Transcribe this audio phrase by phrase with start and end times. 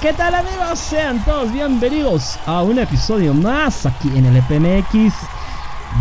[0.00, 0.78] ¿qué tal amigos?
[0.78, 5.14] Sean todos bienvenidos a un episodio más aquí en el EPMX.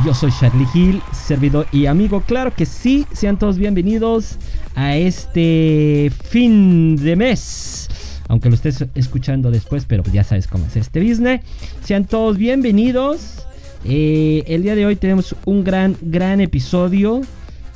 [0.06, 2.22] Yo soy Charlie Hill, servidor y amigo.
[2.22, 4.38] Claro que sí, sean todos bienvenidos
[4.76, 7.90] a este fin de mes.
[8.30, 11.42] Aunque lo estés escuchando después, pero ya sabes cómo es este business.
[11.84, 13.46] Sean todos bienvenidos.
[13.84, 17.22] Eh, el día de hoy tenemos un gran, gran episodio.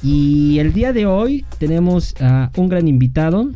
[0.01, 3.49] Y el día de hoy tenemos a un gran invitado.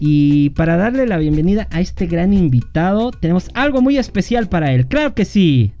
[0.00, 4.86] Y para darle la bienvenida a este gran invitado, tenemos algo muy especial para él.
[4.86, 5.72] Claro que sí.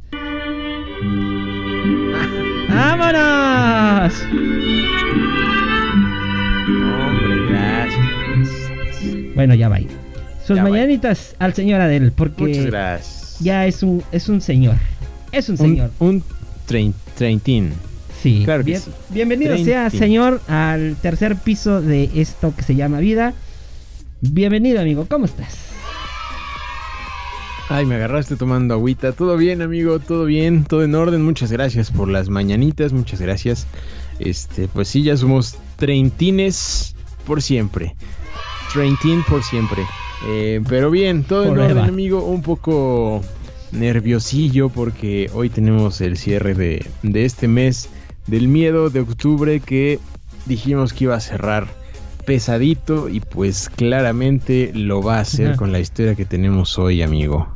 [2.68, 4.14] ¡Vámonos!
[6.66, 9.34] Hombre, gracias.
[9.34, 9.78] Bueno, ya va.
[10.46, 13.36] Sus Ya mañanitas al señor Adel, porque Muchas gracias.
[13.40, 14.76] ya es un, es un señor.
[15.32, 15.90] Es un señor.
[15.98, 16.22] un
[16.68, 17.72] trein- treintín.
[18.22, 18.42] Sí.
[18.44, 18.90] claro que Bien- sí.
[19.10, 23.34] Bienvenido sea, señor, al tercer piso de esto que se llama vida.
[24.30, 25.06] Bienvenido, amigo.
[25.08, 25.54] ¿Cómo estás?
[27.68, 29.12] Ay, me agarraste tomando agüita.
[29.12, 31.22] Todo bien, amigo, todo bien, todo en orden.
[31.22, 33.66] Muchas gracias por las mañanitas, muchas gracias.
[34.18, 36.94] Este, pues sí, ya somos treintines
[37.26, 37.94] por siempre.
[38.72, 39.82] Treintín por siempre.
[40.26, 42.24] Eh, pero bien, todo en orden, amigo.
[42.24, 43.20] Un poco
[43.72, 47.90] nerviosillo porque hoy tenemos el cierre de, de este mes
[48.26, 49.98] del miedo de octubre que
[50.46, 51.83] dijimos que iba a cerrar
[52.24, 55.56] pesadito y pues claramente lo va a hacer Ajá.
[55.56, 57.48] con la historia que tenemos hoy, amigo.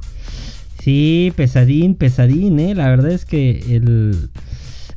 [0.82, 2.74] Sí, pesadín, pesadín, ¿eh?
[2.74, 4.30] La verdad es que el,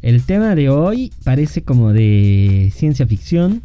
[0.02, 3.62] el tema de hoy parece como de ciencia ficción,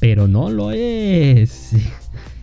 [0.00, 1.72] pero no lo es.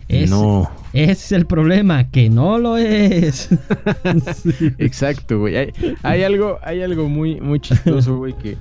[0.08, 3.48] Es- No, Ese es el problema, que no lo es.
[4.36, 4.70] Sí.
[4.78, 5.56] exacto, güey.
[5.56, 5.72] Hay,
[6.04, 8.56] hay algo, hay algo muy, muy chistoso, güey, que,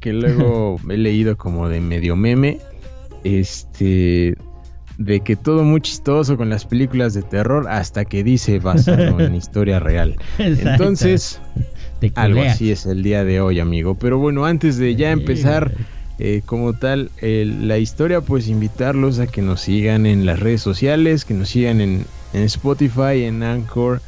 [0.00, 2.58] que luego he leído como de medio meme.
[3.26, 4.36] Este.
[4.98, 9.34] De que todo muy chistoso con las películas de terror hasta que dice basado en
[9.34, 10.16] historia real.
[10.38, 10.70] Exacto.
[10.70, 11.40] Entonces,
[12.14, 13.94] algo así es el día de hoy, amigo.
[13.94, 15.72] Pero bueno, antes de ya empezar
[16.18, 21.26] eh, como tal la historia, pues invitarlos a que nos sigan en las redes sociales,
[21.26, 24.00] que nos sigan en, en Spotify, en Anchor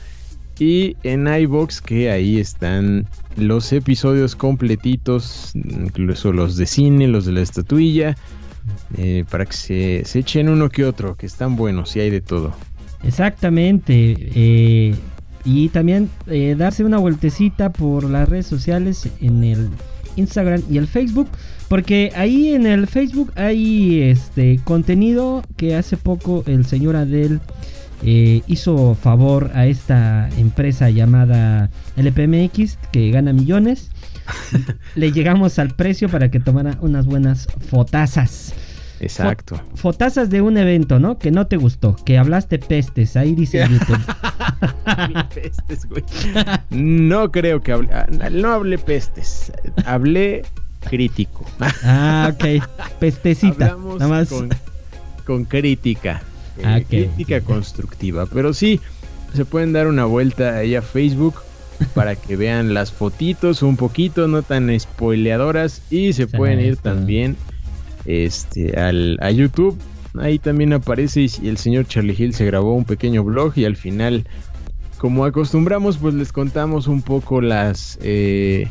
[0.58, 7.32] y en iBox, que ahí están los episodios completitos, incluso los de cine, los de
[7.32, 8.16] la estatuilla,
[8.96, 12.20] eh, para que se, se echen uno que otro, que están buenos y hay de
[12.20, 12.54] todo.
[13.02, 14.16] Exactamente.
[14.34, 14.94] eh,
[15.44, 19.70] y también eh, darse una vueltecita por las redes sociales en el
[20.16, 21.28] Instagram y el Facebook.
[21.68, 27.40] Porque ahí en el Facebook hay este contenido que hace poco el señor Adel
[28.02, 33.90] eh, hizo favor a esta empresa llamada LPMX que gana millones.
[34.94, 38.54] Le llegamos al precio para que tomara unas buenas fotazas.
[39.00, 39.60] Exacto.
[39.74, 41.18] Fotazas de un evento, ¿no?
[41.18, 44.00] Que no te gustó, que hablaste pestes, ahí dice YouTube.
[45.34, 46.04] pestes, güey.
[46.70, 49.52] No creo que hable, ah, no hablé pestes,
[49.84, 50.42] hablé
[50.88, 51.44] crítico.
[51.84, 52.64] Ah, ok.
[52.98, 53.66] Pestecita.
[53.66, 54.28] Hablamos Nada más.
[54.28, 54.48] con,
[55.26, 56.22] con crítica.
[56.58, 56.88] eh, Ah, ok.
[56.88, 58.26] Crítica constructiva.
[58.26, 58.80] Pero sí,
[59.34, 61.34] se pueden dar una vuelta ahí a Facebook
[61.94, 65.82] para que vean las fotitos un poquito, no tan spoileadoras.
[65.90, 67.36] Y se pueden ir también
[68.04, 69.78] este, al, a YouTube.
[70.18, 73.76] Ahí también aparece y el señor Charlie Hill se grabó un pequeño blog y al
[73.76, 74.26] final,
[74.98, 77.98] como acostumbramos, pues les contamos un poco las...
[78.02, 78.68] eh,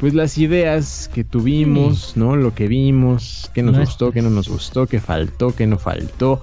[0.00, 2.34] pues las ideas que tuvimos, ¿no?
[2.34, 5.78] Lo que vimos, qué nos No gustó, qué no nos gustó, qué faltó, qué no
[5.78, 6.42] faltó.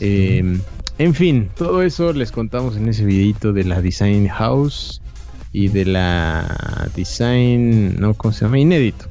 [0.00, 0.58] Eh,
[0.98, 5.00] en fin, todo eso les contamos en ese videito de la Design House
[5.52, 8.58] y de la Design, no, ¿cómo se llama?
[8.58, 9.06] Inédito.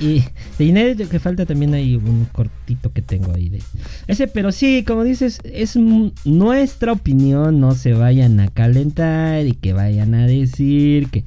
[0.00, 0.24] y, y
[0.58, 3.60] de inédito que falta también hay un cortito que tengo ahí de
[4.06, 5.76] ese, pero sí, como dices, es
[6.24, 11.24] nuestra opinión, no se vayan a calentar y que vayan a decir que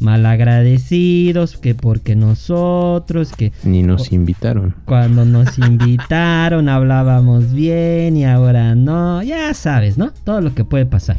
[0.00, 4.74] malagradecidos, que porque nosotros, que Ni nos invitaron.
[4.84, 10.12] cuando nos invitaron hablábamos bien y ahora no, ya sabes, ¿no?
[10.24, 11.18] Todo lo que puede pasar.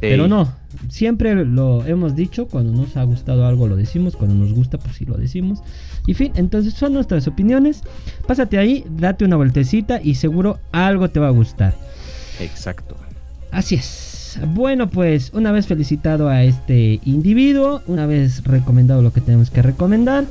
[0.00, 0.52] Pero no,
[0.88, 4.96] siempre lo hemos dicho, cuando nos ha gustado algo lo decimos, cuando nos gusta pues
[4.96, 5.60] sí lo decimos.
[6.06, 7.82] Y fin, entonces son nuestras opiniones.
[8.26, 11.74] Pásate ahí, date una vueltecita y seguro algo te va a gustar.
[12.40, 12.96] Exacto.
[13.50, 14.38] Así es.
[14.54, 19.62] Bueno, pues una vez felicitado a este individuo, una vez recomendado lo que tenemos que
[19.62, 20.26] recomendar,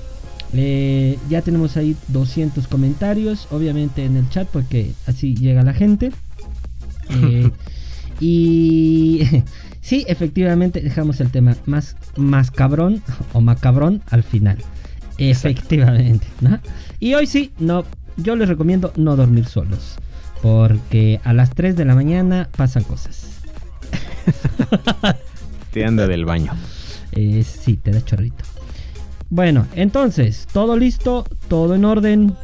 [0.54, 6.12] eh, ya tenemos ahí 200 comentarios, obviamente en el chat, porque así llega la gente.
[7.08, 7.52] Eh,
[8.20, 9.44] y
[9.82, 13.02] sí, efectivamente dejamos el tema más, más cabrón
[13.34, 14.58] o macabrón al final.
[15.18, 16.60] Efectivamente, ¿no?
[17.00, 17.86] Y hoy sí, no,
[18.18, 19.96] yo les recomiendo no dormir solos.
[20.42, 23.30] Porque a las 3 de la mañana pasan cosas.
[25.72, 26.52] te anda del baño.
[27.14, 28.44] Eh, sí, te da chorrito.
[29.30, 32.36] Bueno, entonces, todo listo, todo en orden.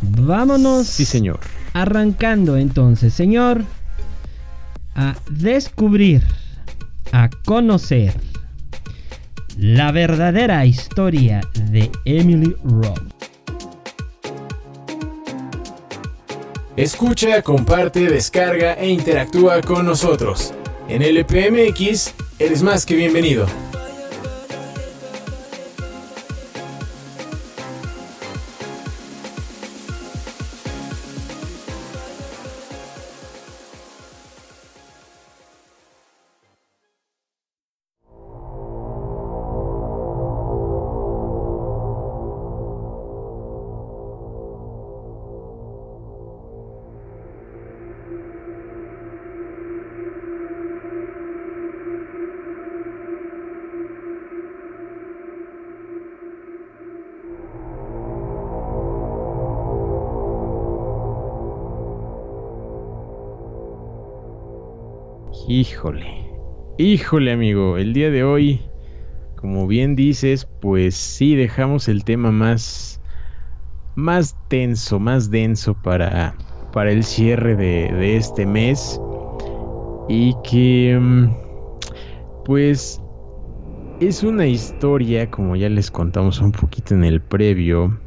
[0.00, 0.86] Vámonos.
[0.86, 1.40] Sí, señor.
[1.74, 3.64] Arrancando entonces, señor,
[4.98, 6.22] a descubrir,
[7.12, 8.14] a conocer
[9.56, 11.40] la verdadera historia
[11.70, 13.00] de Emily Rose.
[16.76, 20.52] Escucha, comparte, descarga e interactúa con nosotros.
[20.88, 23.46] En LPMX eres más que bienvenido.
[65.60, 66.06] Híjole,
[66.78, 68.60] híjole amigo, el día de hoy,
[69.34, 73.00] como bien dices, pues sí dejamos el tema más,
[73.96, 76.36] más tenso, más denso para,
[76.72, 79.00] para el cierre de, de este mes.
[80.08, 81.26] Y que, mm,
[82.44, 83.00] pues,
[83.98, 88.00] es una historia, como ya les contamos un poquito en el previo,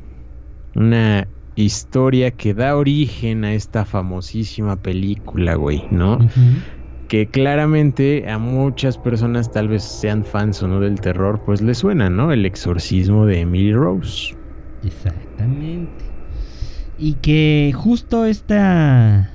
[0.74, 6.18] una historia que da origen a esta famosísima película, güey, ¿no?
[7.12, 11.80] Que claramente a muchas personas, tal vez sean fans o no del terror, pues les
[11.80, 12.32] suena, ¿no?
[12.32, 14.34] El exorcismo de Emily Rose.
[14.82, 16.06] Exactamente.
[16.98, 19.30] Y que justo esta,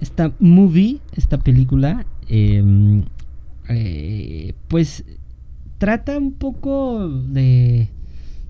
[0.00, 3.04] esta movie, esta película, em,
[3.68, 5.04] eh, pues
[5.78, 7.90] trata un poco de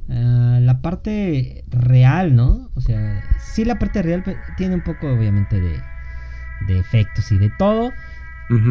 [0.09, 2.71] ah, la parte real, ¿no?
[2.77, 4.23] O sea, sí la parte real
[4.56, 5.85] tiene un poco obviamente de,
[6.61, 7.95] de efectos y de todo,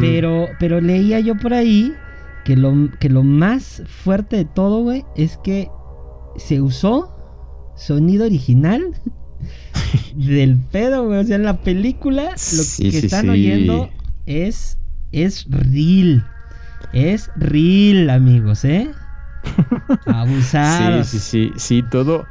[0.00, 1.94] pero, pero leía yo por ahí
[2.44, 5.68] que lo, que lo más fuerte de todo, güey, es que
[6.36, 7.14] se usó
[7.76, 8.94] sonido original
[10.14, 11.20] del pedo, güey.
[11.20, 13.90] O sea, en la película lo que están oyendo
[14.26, 14.78] es,
[15.12, 16.26] es real.
[16.92, 18.90] Es real, amigos, ¿eh?
[20.06, 21.08] Abusados.
[21.08, 21.52] Sí, sí, sí.
[21.56, 22.26] Sí, todo,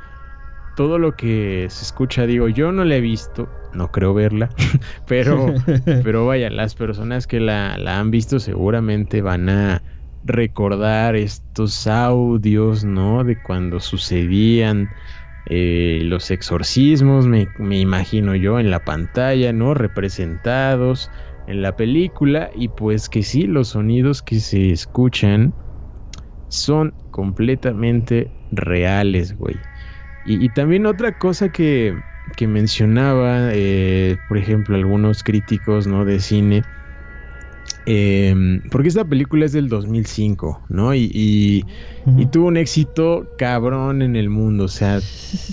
[0.77, 4.47] todo lo que se escucha, digo, yo no la he visto, no creo verla,
[5.07, 5.55] pero,
[6.03, 9.83] pero vaya, las personas que la, han visto seguramente van a
[10.23, 13.23] recordar estos audios, ¿no?
[13.23, 14.93] De cuando sucedían
[15.45, 19.73] eh, los exorcismos, me, me, imagino yo, en la pantalla, ¿no?
[19.73, 21.09] Representados
[21.47, 25.55] en la película y pues que sí, los sonidos que se escuchan
[26.49, 29.59] son completamente reales, güey.
[30.35, 31.95] Y también otra cosa que,
[32.35, 36.05] que mencionaba, eh, por ejemplo, algunos críticos ¿no?
[36.05, 36.63] de cine,
[37.85, 40.93] em, porque esta película es del 2005, ¿no?
[40.93, 44.99] Y, y, tuvo un éxito cabrón en el mundo, o sea,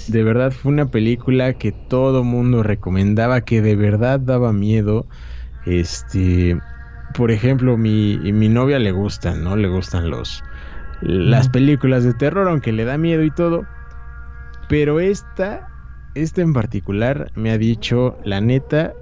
[0.09, 5.07] de verdad fue una película que todo mundo recomendaba, que de verdad daba miedo,
[5.64, 6.59] este...
[7.12, 9.54] Por ejemplo, mi, mi novia le gustan, ¿no?
[9.54, 10.43] Le gustan los,
[11.00, 13.69] las películas de terror, aunque le da miedo y todo.
[14.68, 15.71] Pero esta
[16.14, 18.97] este en particular me ha dicho, la neta,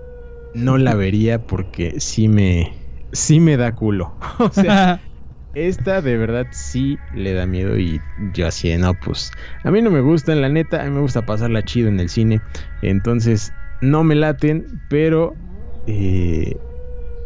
[0.52, 2.74] no la vería porque sí me,
[3.12, 4.16] sí me da culo.
[4.38, 5.02] o sea,
[5.54, 9.30] esta de verdad sí le da miedo y yo así, no, pues
[9.62, 12.08] a mí no me gustan, la neta, a mí me gusta pasarla chido en el
[12.08, 12.42] cine.
[12.80, 15.38] Entonces, no me laten, pero
[15.86, 16.60] eh,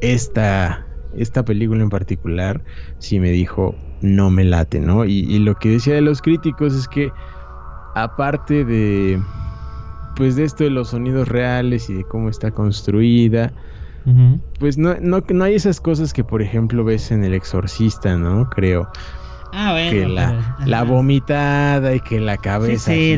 [0.01, 2.65] esta, esta película en particular
[2.99, 5.05] sí me dijo, no me late, ¿no?
[5.07, 7.15] y lo que decía de los críticos es que
[7.97, 9.19] aparte de
[10.17, 13.53] pues de esto de los sonidos reales y de cómo está construida.
[14.61, 18.49] Pues no, no, no hay esas cosas que, por ejemplo, ves en El Exorcista, ¿no?
[18.51, 18.89] Creo.
[19.53, 19.91] Ah, bueno.
[19.91, 23.17] Que la, la vomitada y que la cabeza sí,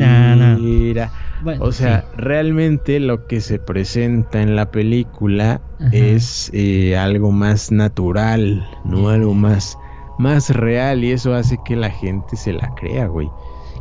[1.59, 8.67] o sea, realmente lo que se presenta en la película es eh, algo más natural,
[8.83, 9.09] ¿no?
[9.09, 9.77] Algo más,
[10.17, 13.29] más real y eso hace que la gente se la crea, güey.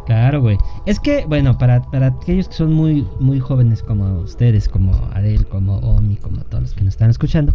[0.09, 0.57] Claro, güey.
[0.87, 5.47] Es que, bueno, para, para aquellos que son muy, muy jóvenes como ustedes, como Adel,
[5.47, 7.53] como Omi, como todos los que nos están escuchando,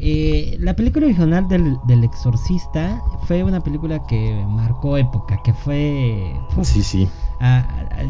[0.00, 6.34] eh, la película original del, del, Exorcista fue una película que marcó época, que fue...
[6.62, 7.08] sí, sí.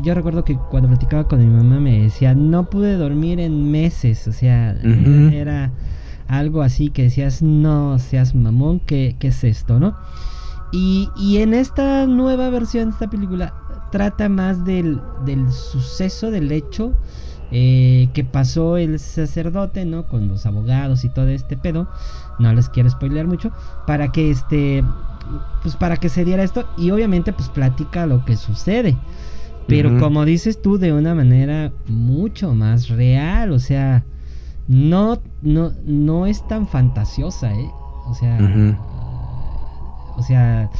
[0.02, 4.26] yo recuerdo que cuando platicaba con mi mamá me decía, no pude dormir en meses,
[4.26, 4.70] o sea,
[5.30, 5.72] era
[6.26, 9.94] algo así que decías, no seas mamón, ¿qué, qué es esto, no?
[10.72, 13.54] Y, y, en esta nueva versión de esta película
[13.90, 16.94] trata más del, del suceso, del hecho
[17.56, 20.08] eh, que pasó el sacerdote, ¿no?
[20.08, 21.88] Con los abogados y todo este pedo.
[22.40, 23.52] No les quiero spoilear mucho.
[23.86, 24.82] Para que este.
[25.62, 26.66] Pues para que se diera esto.
[26.76, 28.96] Y obviamente, pues platica lo que sucede.
[29.68, 33.52] Pero como dices tú, de una manera mucho más real.
[33.52, 34.04] O sea.
[34.66, 37.70] No, no, no es tan fantasiosa, ¿eh?
[38.06, 38.38] O sea.
[40.16, 40.70] O sea.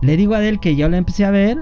[0.00, 1.58] Le digo a Adel que yo la empecé a ver.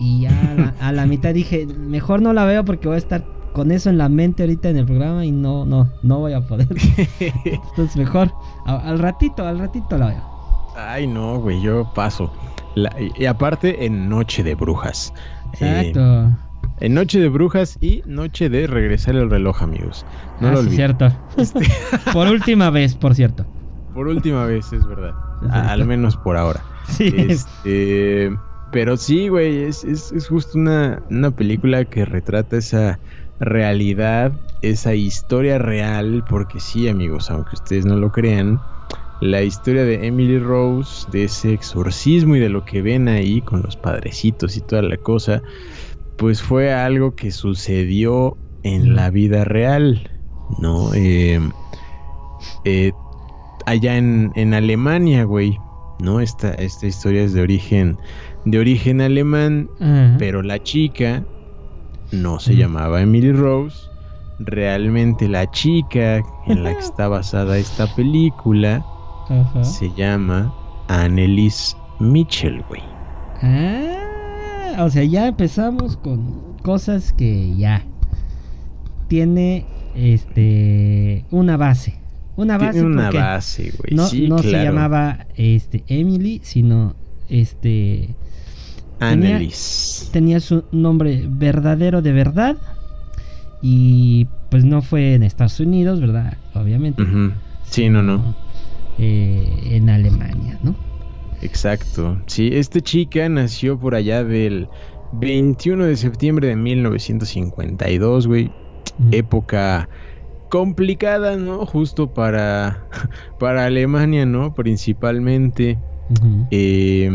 [0.00, 3.70] Y ya a la, mitad dije, mejor no la veo porque voy a estar con
[3.70, 6.68] eso en la mente ahorita en el programa y no, no, no voy a poder.
[7.44, 8.32] Entonces mejor,
[8.64, 10.30] al ratito, al ratito la veo.
[10.74, 12.32] Ay, no, güey, yo paso.
[13.18, 15.12] y, aparte en Noche de Brujas.
[15.52, 16.00] Exacto.
[16.00, 16.30] Eh,
[16.80, 20.06] en Noche de Brujas y Noche de Regresar el reloj, amigos.
[20.40, 20.76] No ah, lo olviden.
[20.76, 21.12] cierto.
[21.36, 21.60] Este
[22.14, 23.44] por última vez, por cierto.
[23.92, 25.12] Por última vez, es verdad.
[25.50, 26.62] al menos por ahora.
[26.88, 27.12] Sí.
[27.16, 28.30] Este,
[28.72, 29.84] pero sí, güey, es,
[30.28, 31.02] justo una,
[31.36, 33.00] película que retrata esa
[33.38, 38.60] realidad, esa historia real, porque sí, amigos, aunque ustedes no lo crean,
[39.20, 43.62] la historia de Emily Rose, de ese exorcismo y de lo que ven ahí con
[43.62, 45.42] los padrecitos y toda la cosa,
[46.16, 50.10] pues fue algo que sucedió en la vida real,
[50.58, 50.94] ¿no?
[50.94, 51.40] Eh,
[52.64, 52.92] eh,
[53.66, 55.58] allá en, en Alemania, güey,
[55.98, 56.20] ¿no?
[56.20, 57.98] Esta, esta historia es de origen
[58.44, 59.68] de origen alemán,
[60.18, 61.24] pero la chica
[62.12, 63.88] no se llamaba Emily Rose.
[64.40, 68.84] Realmente la chica en la que está basada esta película
[69.62, 70.52] se llama
[70.88, 72.82] Annelies Mitchell, güey.
[73.42, 77.84] Ah, o sea, ya empezamos con cosas que ya
[79.08, 81.98] tiene este una base.
[82.36, 82.72] Una base.
[82.72, 83.94] Tiene una base, güey.
[83.94, 86.94] No, no se llamaba este Emily, sino
[87.28, 88.14] este
[89.00, 90.08] Annelies.
[90.12, 92.56] Tenía, su nombre verdadero de verdad.
[93.62, 96.36] Y pues no fue en Estados Unidos, ¿verdad?
[96.54, 97.02] Obviamente.
[97.64, 98.34] Sí, no, no.
[98.98, 100.74] Eh, en Alemania, ¿no?
[101.42, 102.20] Exacto.
[102.26, 104.68] Sí, esta chica nació por allá del
[105.12, 108.50] 21 de septiembre de 1952, güey.
[109.12, 109.88] Época
[110.50, 111.64] complicada, ¿no?
[111.64, 112.86] Justo para,
[113.38, 114.52] para Alemania, ¿no?
[114.52, 115.78] Principalmente.
[116.50, 117.08] eh,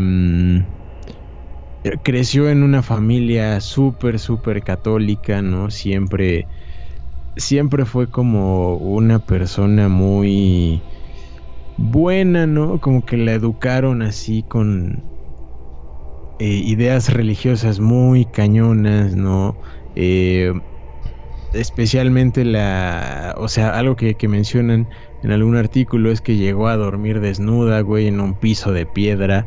[2.02, 5.70] creció en una familia súper, súper católica, ¿no?
[5.70, 6.48] Siempre,
[7.36, 10.86] siempre fue como una persona muy
[11.76, 12.80] buena, ¿no?
[12.80, 15.06] Como que la educaron así con
[16.38, 19.58] eh, ideas religiosas muy cañonas, ¿no?
[19.94, 20.52] Eh,
[21.52, 24.88] especialmente la, o sea, algo que, que mencionan
[25.22, 29.46] en algún artículo es que llegó a dormir desnuda, güey, en un piso de piedra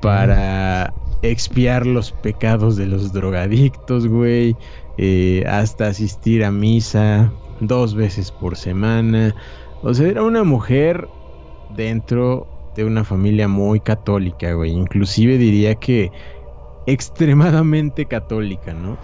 [0.00, 4.56] para expiar los pecados de los drogadictos, güey.
[4.98, 9.34] Eh, hasta asistir a misa dos veces por semana.
[9.82, 11.08] O sea, era una mujer
[11.76, 14.72] dentro de una familia muy católica, güey.
[14.72, 16.10] Inclusive diría que
[16.86, 18.98] extremadamente católica, ¿no?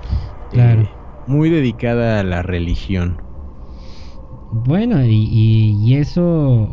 [0.50, 0.82] Claro.
[0.82, 0.90] Eh,
[1.26, 3.20] muy dedicada a la religión.
[4.50, 6.68] Bueno, y, y, eso,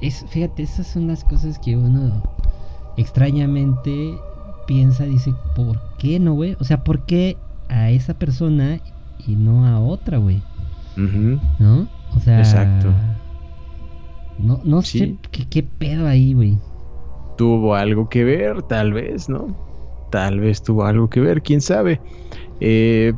[0.00, 2.22] es, fíjate, esas son las cosas que uno
[2.96, 4.18] extrañamente
[4.70, 6.56] piensa, dice, ¿por qué no, güey?
[6.60, 7.36] O sea, ¿por qué
[7.68, 8.78] a esa persona
[9.26, 10.40] y no a otra, güey?
[11.58, 11.88] ¿No?
[12.16, 12.38] O sea...
[12.38, 12.92] Exacto.
[14.38, 15.16] No, no sé
[15.50, 16.56] qué, pedo ahí, güey.
[17.36, 19.56] Tuvo algo que ver, tal vez, ¿no?
[20.12, 22.00] Tal vez tuvo algo que ver, quién sabe.
[22.60, 23.12] Eh,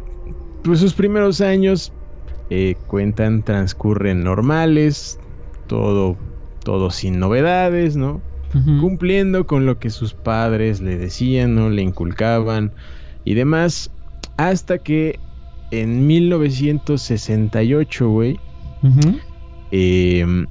[0.64, 1.92] pues sus primeros años
[2.48, 5.20] eh, cuentan, transcurren normales,
[5.66, 6.16] todo,
[6.64, 8.22] todo sin novedades, ¿no?
[8.80, 11.70] Cumpliendo con lo que sus padres le decían, ¿no?
[11.70, 12.72] Le inculcaban
[13.24, 13.92] y demás.
[14.36, 15.20] Hasta que
[15.70, 18.38] en 1968, güey,
[19.70, 20.46] em,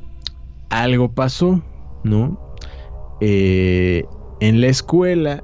[0.69, 1.61] algo pasó,
[2.03, 2.55] ¿no?
[3.21, 4.03] Eh,
[4.39, 5.43] en la escuela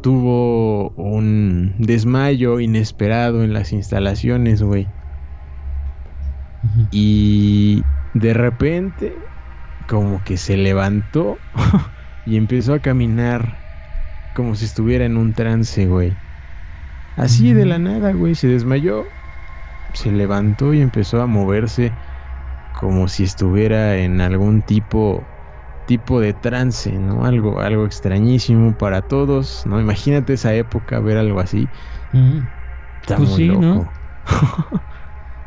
[0.00, 4.86] tuvo un desmayo inesperado en las instalaciones, güey.
[6.92, 7.82] Y
[8.14, 9.18] de repente
[9.86, 11.42] como que se levantó
[12.24, 13.64] y empezó a caminar
[14.34, 16.18] como si estuviera en un trance, güey.
[17.16, 19.14] Así de la nada, güey, se desmayó,
[19.94, 21.96] se levantó y empezó a moverse
[22.72, 25.28] como si estuviera en algún tipo
[25.86, 27.24] tipo de trance, ¿no?
[27.26, 29.80] Algo algo extrañísimo para todos, ¿no?
[29.80, 31.70] Imagínate esa época ver algo así.
[33.02, 33.92] Está pues sí, ¿no?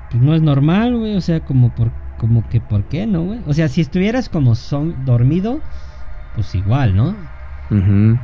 [0.07, 3.41] pues no es normal, güey, o sea, como por como que por qué, ¿no, güey?
[3.45, 5.63] O sea, si estuvieras como son dormido,
[6.33, 7.17] pues igual, ¿no?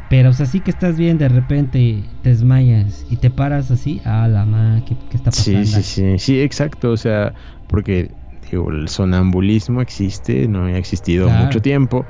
[0.07, 4.01] Pero o sea, sí que estás bien, de repente te desmayas y te paras así,
[4.05, 5.65] ah, la ma, ¿qué, está pasando?
[5.65, 7.33] Sí, sí, sí, sí, exacto, o sea,
[7.67, 8.15] porque
[8.49, 12.07] digo, el sonambulismo existe, no ha existido mucho tiempo,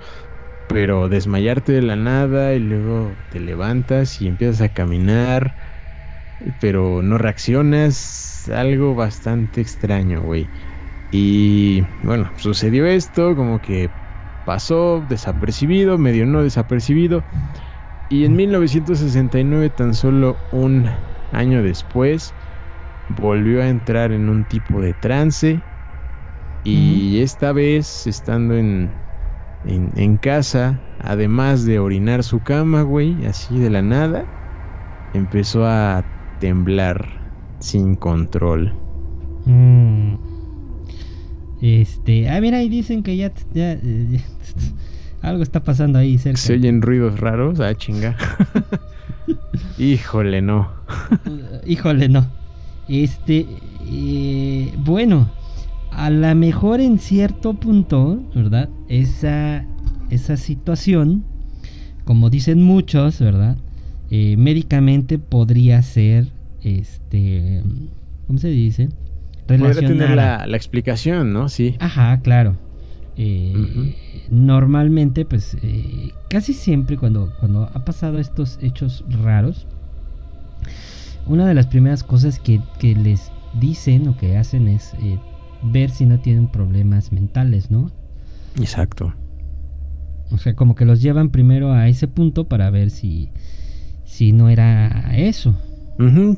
[0.67, 5.55] pero desmayarte de la nada y luego te levantas y empiezas a caminar,
[6.59, 10.51] pero no reaccionas, algo bastante extraño, güey.
[11.13, 13.91] Y bueno, sucedió esto, como que
[14.45, 17.23] pasó desapercibido, medio no desapercibido.
[18.09, 20.89] Y en 1969, tan solo un
[21.31, 22.33] año después,
[23.09, 25.61] volvió a entrar en un tipo de trance.
[26.63, 28.89] Y esta vez, estando en,
[29.65, 34.25] en, casa, además de orinar su cama, güey, así de la nada,
[35.13, 36.03] empezó a
[36.39, 37.07] temblar
[37.59, 38.73] sin control.
[39.45, 40.32] Mm.
[41.63, 43.31] Este, ah, mira, ahí dicen que ya,
[45.21, 46.37] algo está pasando ahí cerca.
[46.37, 48.17] Se oyen ruidos raros, ah, chinga.
[49.77, 50.69] Híjole, no.
[51.65, 52.27] Híjole, no.
[52.89, 53.47] Este,
[53.89, 55.31] eh, bueno,
[55.91, 58.67] a lo mejor en cierto punto, ¿verdad?
[58.89, 59.65] Esa,
[60.09, 61.23] esa situación,
[62.03, 63.55] como dicen muchos, ¿verdad?
[64.11, 66.27] Eh, médicamente podría ser,
[66.61, 67.63] este,
[68.27, 68.89] ¿cómo se dice?
[69.45, 71.49] Podría tener la, explicación, ¿no?
[71.49, 71.75] Sí.
[71.79, 72.55] Ajá, claro.
[73.15, 73.95] Eh,
[74.29, 79.67] normalmente, pues, eh, casi siempre cuando, cuando ha pasado estos hechos raros,
[81.25, 85.19] una de las primeras cosas que, les dicen o que hacen es eh,
[85.61, 87.91] ver si no tienen problemas mentales, ¿no?
[88.59, 89.13] Exacto.
[90.31, 93.29] O sea, como que los llevan primero a ese punto para ver si,
[94.05, 95.55] si no era eso.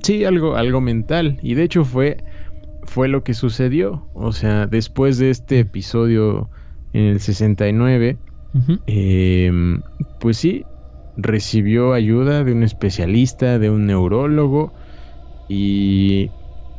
[0.04, 1.40] sí, algo, algo mental.
[1.42, 2.18] Y de hecho fue
[2.86, 4.08] fue lo que sucedió.
[4.14, 6.50] O sea, después de este episodio
[6.94, 8.18] en el 69,
[8.88, 9.82] em,
[10.20, 10.66] pues sí,
[11.18, 14.74] recibió ayuda de un especialista, de un neurólogo,
[15.50, 16.32] y,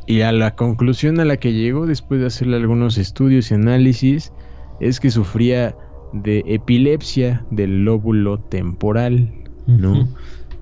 [0.07, 4.33] y a la conclusión a la que llegó después de hacerle algunos estudios y análisis
[4.79, 5.75] es que sufría
[6.13, 9.31] de epilepsia del lóbulo temporal,
[9.65, 10.07] ¿no?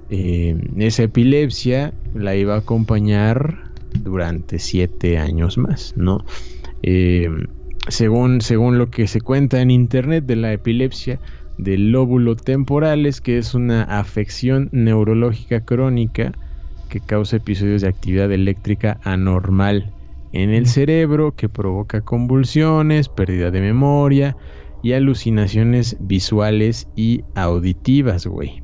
[0.10, 3.65] Em, esa epilepsia la iba a acompañar
[4.04, 6.24] durante siete años más, ¿no?
[6.84, 7.30] Eh,
[7.88, 11.20] según, según lo que se cuenta en internet de la epilepsia
[11.58, 16.34] del lóbulo temporales, que es una afección neurológica crónica
[16.90, 19.94] que causa episodios de actividad eléctrica anormal
[20.34, 24.36] en el cerebro que provoca convulsiones, pérdida de memoria
[24.84, 28.62] y alucinaciones visuales y auditivas, güey.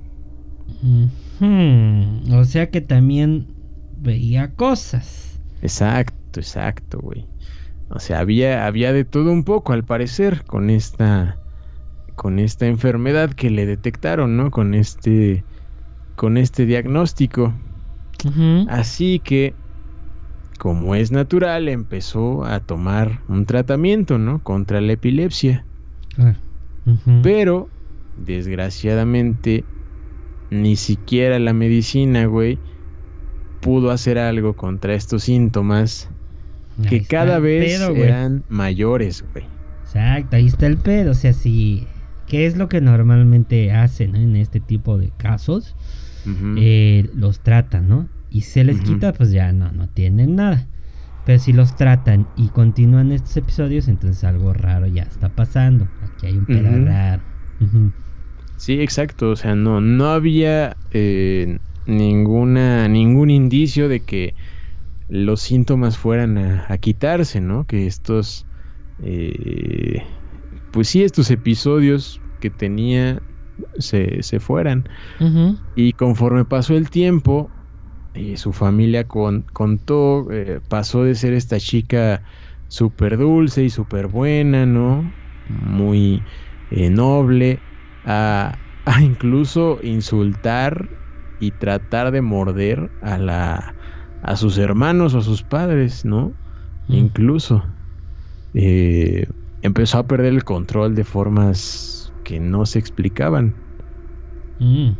[2.31, 3.47] O sea que también
[4.01, 5.39] veía cosas.
[5.61, 7.27] Exacto, exacto, güey.
[7.89, 11.39] O sea, había, había de todo un poco, al parecer, con esta,
[12.15, 14.49] con esta enfermedad que le detectaron, ¿no?
[14.49, 15.45] Con este,
[16.15, 17.53] con este diagnóstico.
[18.69, 19.55] Así que,
[20.57, 24.41] como es natural, empezó a tomar un tratamiento, ¿no?
[24.43, 25.67] Contra la epilepsia.
[27.21, 27.69] Pero,
[28.15, 29.65] desgraciadamente,
[30.49, 32.61] ni siquiera la medicina, güey,
[33.61, 36.09] pudo hacer algo contra estos síntomas
[36.89, 39.45] que cada vez eran mayores, güey.
[39.83, 41.11] Exacto, ahí está el pedo.
[41.11, 41.87] O sea, si.
[42.27, 45.75] ¿Qué es lo que normalmente hacen en este tipo de casos?
[46.57, 48.07] Eh, los tratan, ¿no?
[48.29, 50.65] Y se les quita, pues ya no, no tienen nada.
[51.25, 55.89] Pero si los tratan y continúan estos episodios, entonces algo raro ya está pasando.
[56.01, 57.21] Aquí hay un pedo raro.
[58.55, 59.31] Sí, exacto.
[59.31, 61.59] O sea, no, no había eh,
[61.91, 64.35] ninguna, ningún indicio de que
[65.07, 67.65] los síntomas fueran a, quitarse, ¿no?
[67.65, 68.47] Que estos,
[68.97, 70.03] eh,
[70.71, 73.21] pues sí, estos episodios que tenía
[73.77, 74.87] se, se fueran.
[75.75, 77.51] Y conforme pasó el tiempo,
[78.13, 82.23] y su familia contó, eh, pasó de ser esta chica
[82.67, 85.15] súper dulce y súper buena, ¿no?
[85.45, 86.25] Muy
[86.69, 87.63] eh, noble,
[88.03, 90.89] a, a incluso insultar
[91.41, 93.75] y tratar de morder a la
[94.21, 96.35] a sus hermanos o a sus padres, ¿no?
[96.87, 96.93] Mm.
[96.93, 97.65] Incluso
[98.53, 99.27] eh,
[99.61, 103.55] empezó a perder el control de formas que no se explicaban.
[104.59, 104.91] Mm.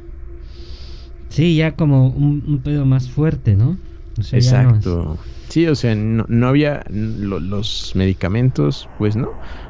[1.30, 3.78] Sí, ya como un, pedo más fuerte, ¿no?
[4.32, 5.20] Exacto.
[5.50, 9.30] Sí, o sea, no, había los medicamentos, pues no,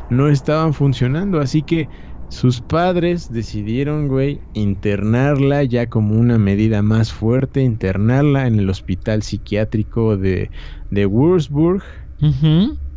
[0.09, 1.89] no estaban funcionando, así que
[2.31, 9.21] sus padres decidieron, güey, internarla ya como una medida más fuerte, internarla en el hospital
[9.21, 10.49] psiquiátrico de,
[10.89, 11.83] de Würzburg,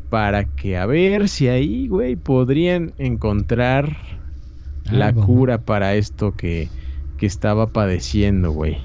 [0.08, 3.96] para que a ver si ahí, güey, podrían encontrar
[4.84, 6.68] la cura para esto que,
[7.18, 8.76] que estaba padeciendo, güey.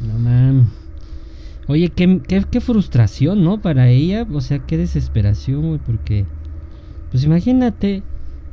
[0.00, 0.66] No mames.
[1.68, 3.62] Oye, qué, qué, frustración, ¿no?
[3.62, 6.26] Para ella, o sea, qué desesperación, güey, porque,
[7.12, 8.02] pues imagínate,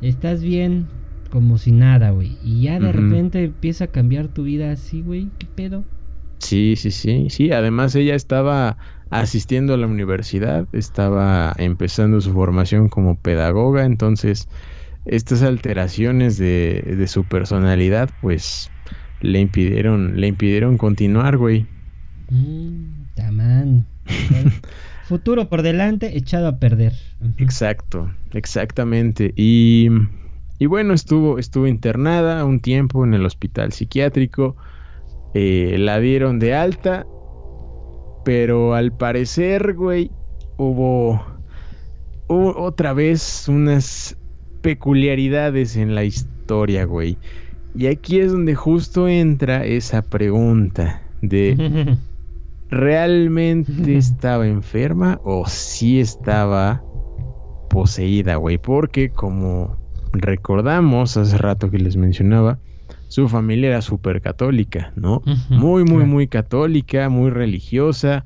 [0.00, 0.86] estás bien
[1.32, 5.32] como si nada, güey, y ya de repente empieza a cambiar tu vida así, güey,
[5.38, 5.86] ¿qué pedo?
[6.40, 8.76] Sí, sí, sí, sí, además ella estaba
[9.10, 14.48] asistiendo a la universidad, estaba empezando su formación como pedagoga, entonces
[15.06, 18.72] estas alteraciones de, de su personalidad, pues,
[19.20, 21.68] le impidieron, le impidieron continuar, güey.
[22.30, 23.06] Mm.
[23.14, 23.86] Tamán.
[25.02, 26.94] Futuro por delante, echado a perder.
[27.36, 29.32] Exacto, exactamente.
[29.36, 29.88] Y,
[30.62, 34.54] y, bueno, estuvo, estuvo internada un tiempo en el hospital psiquiátrico.
[35.34, 37.04] Eh, la dieron de alta.
[38.24, 40.12] Pero al parecer, güey,
[40.58, 41.20] hubo,
[42.28, 44.16] hubo otra vez unas
[44.60, 47.18] peculiaridades en la historia, güey.
[47.74, 51.96] Y aquí es donde justo entra esa pregunta de
[52.70, 56.84] realmente estaba enferma o si estaba
[57.68, 58.58] poseída, güey.
[58.58, 59.81] Porque como
[60.12, 62.58] recordamos hace rato que les mencionaba,
[63.08, 65.22] su familia era súper católica, ¿no?
[65.50, 68.24] muy, muy, muy católica, muy religiosa.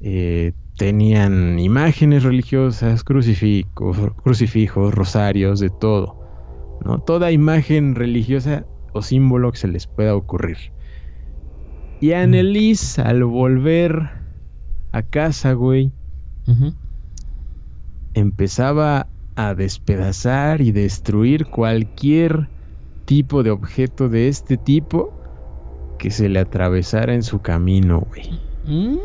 [0.00, 6.18] Eh, tenían imágenes religiosas, crucifijos, crucifijos, rosarios, de todo.
[6.84, 6.98] ¿no?
[7.00, 10.56] Toda imagen religiosa o símbolo que se les pueda ocurrir.
[12.00, 14.10] Y Annelies, al volver
[14.92, 15.92] a casa, güey,
[18.14, 22.48] empezaba a despedazar y destruir cualquier
[23.04, 25.12] tipo de objeto de este tipo
[25.98, 28.40] que se le atravesara en su camino, güey.
[28.64, 28.98] Mm.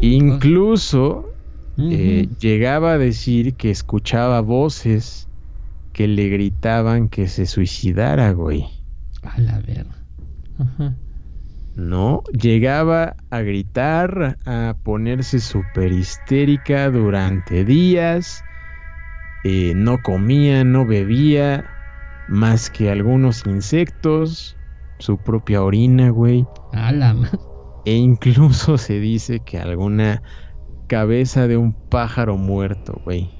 [0.00, 1.26] Incluso
[1.78, 5.28] eh, llegaba a decir que escuchaba voces
[5.92, 8.66] que le gritaban que se suicidara, güey.
[9.22, 9.86] A la ver.
[11.76, 18.44] No, llegaba a gritar, a ponerse súper histérica durante días.
[19.42, 21.76] Eh, no comía, no bebía,
[22.26, 24.56] más que algunos insectos,
[24.98, 26.46] su propia orina, güey.
[26.72, 27.14] A la
[27.84, 30.22] E incluso se dice que alguna
[30.88, 33.30] cabeza de un pájaro muerto, güey.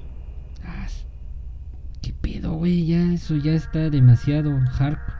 [2.01, 2.85] ¿Qué pedo, güey?
[2.85, 5.16] Ya, eso ya está demasiado hardcore.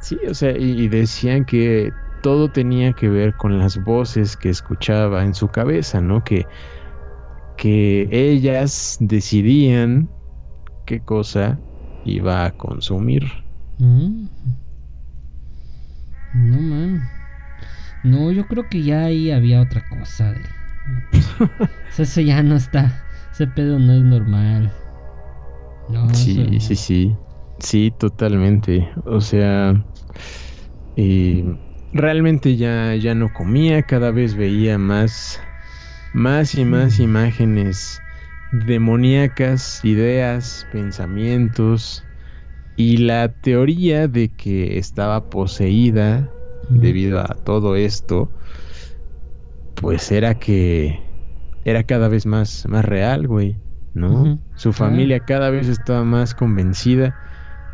[0.00, 5.24] Sí, o sea, y, decían que todo tenía que ver con las voces que escuchaba
[5.24, 6.22] en su cabeza, ¿no?
[6.24, 6.46] Que,
[7.56, 10.08] que ellas decidían
[10.84, 11.58] qué cosa
[12.04, 13.24] iba a consumir.
[13.78, 14.26] Mm.
[16.32, 17.02] No, man.
[18.02, 20.34] No, yo creo que ya ahí había otra cosa.
[21.98, 23.04] eso ya no está.
[23.32, 24.70] Ese pedo no es normal.
[25.88, 27.16] No, sí, sí, sí.
[27.60, 28.88] Sí, totalmente.
[29.04, 29.74] O sea,
[31.92, 35.40] realmente ya, ya no comía, cada vez veía más,
[36.12, 38.02] más y más imágenes
[38.50, 42.06] demoníacas, ideas, pensamientos
[42.76, 46.34] y la teoría de que estaba poseída
[46.68, 48.30] debido a todo esto,
[49.74, 51.00] pues era que
[51.64, 53.56] era cada vez más, más real, güey,
[53.92, 54.42] ¿no?
[54.54, 57.14] Su familia cada vez estaba más convencida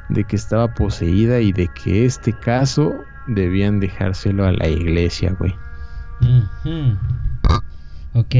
[0.09, 2.95] de que estaba poseída y de que este caso
[3.27, 5.55] debían dejárselo a la iglesia, güey.
[8.15, 8.35] Ok.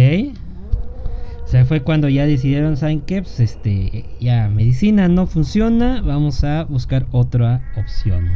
[1.45, 3.23] O sea, fue cuando ya decidieron, ¿saben qué?
[3.23, 8.29] Pues este, ya medicina no funciona, vamos a buscar otra opción.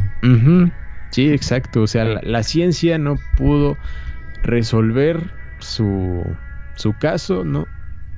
[1.11, 1.83] Sí, exacto.
[1.83, 3.77] O sea, la, ciencia no pudo
[4.43, 6.23] resolver su,
[6.77, 7.67] su caso, ¿no?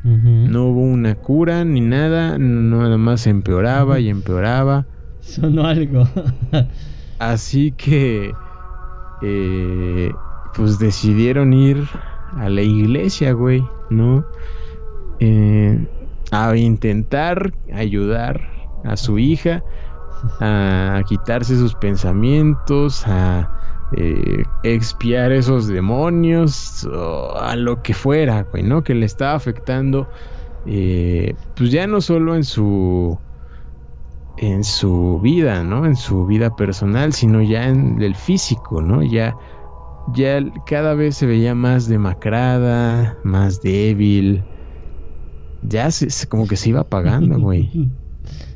[0.03, 4.87] No hubo una cura ni nada, nada más empeoraba y empeoraba.
[5.21, 6.05] Sonó algo.
[7.19, 8.33] Así que,
[9.23, 10.13] eh,
[10.55, 11.87] pues decidieron ir
[12.37, 14.25] a la iglesia, güey, ¿no?
[15.19, 15.87] Eh,
[16.31, 18.41] a intentar ayudar
[18.85, 19.63] a su hija
[20.41, 26.87] a quitarse sus pensamientos, a eh, expiar esos demonios,
[27.41, 28.83] a lo que fuera, güey, ¿no?
[28.83, 30.09] Que le estaba afectando,
[30.65, 33.19] pues ya no solo en su
[34.41, 35.85] en su vida, ¿no?
[35.87, 39.03] En su vida personal, sino ya en el físico, ¿no?
[39.03, 39.37] Ya,
[40.15, 44.43] ya cada vez se veía más demacrada, más débil.
[45.63, 47.71] Ya se, como que se iba apagando, güey.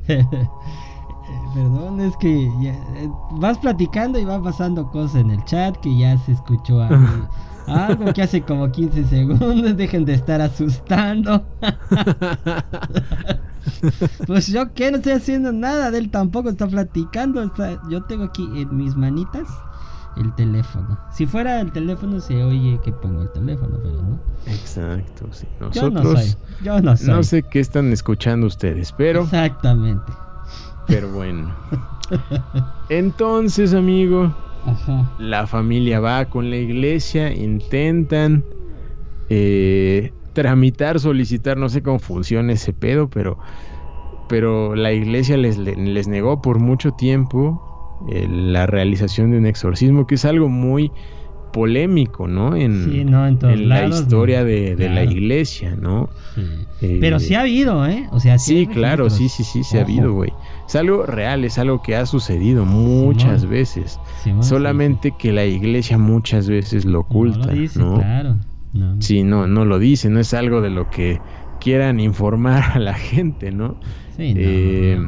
[1.55, 6.17] Perdón, es que eh, vas platicando y va pasando cosas en el chat que ya
[6.19, 6.99] se escuchó algo,
[7.67, 9.77] algo que hace como 15 segundos.
[9.77, 11.45] Dejen de estar asustando.
[14.27, 17.51] pues yo que no estoy haciendo nada, de él tampoco está platicando.
[17.89, 19.49] yo tengo aquí en mis manitas
[20.17, 20.99] el teléfono.
[21.13, 24.19] Si fuera el teléfono se oye que pongo el teléfono, pero no.
[24.47, 25.47] Exacto, sí.
[25.61, 26.35] Nosotros, yo no soy.
[26.63, 27.09] Yo no soy.
[27.09, 29.23] No sé qué están escuchando ustedes, pero.
[29.23, 30.13] Exactamente.
[30.87, 31.53] Pero bueno.
[32.89, 34.35] Entonces, amigo,
[35.19, 38.45] la familia va con la iglesia, intentan
[39.29, 43.39] eh, tramitar, solicitar, no sé cómo funciona ese pedo, pero,
[44.29, 47.61] pero la iglesia les, les negó por mucho tiempo
[48.11, 50.93] eh, la realización de un exorcismo, que es algo muy
[51.55, 52.57] polémico, ¿no?
[52.57, 53.13] En,
[53.69, 56.11] la historia de, la iglesia, ¿no?
[56.83, 58.09] Eh, Pero sí ha habido, ¿eh?
[58.11, 60.33] O sea, sí, claro, sí, sí, sí, sí ha habido, güey.
[60.67, 64.01] Es algo real, es algo que ha sucedido muchas veces.
[64.41, 68.01] Solamente que la iglesia muchas veces lo oculta, ¿no?
[68.01, 68.37] Claro.
[68.73, 69.01] No.
[69.01, 71.21] Sí, no, no lo dice, no es algo de lo que
[71.61, 73.77] quieran informar a la gente, ¿no?
[74.17, 74.99] Sí, eh,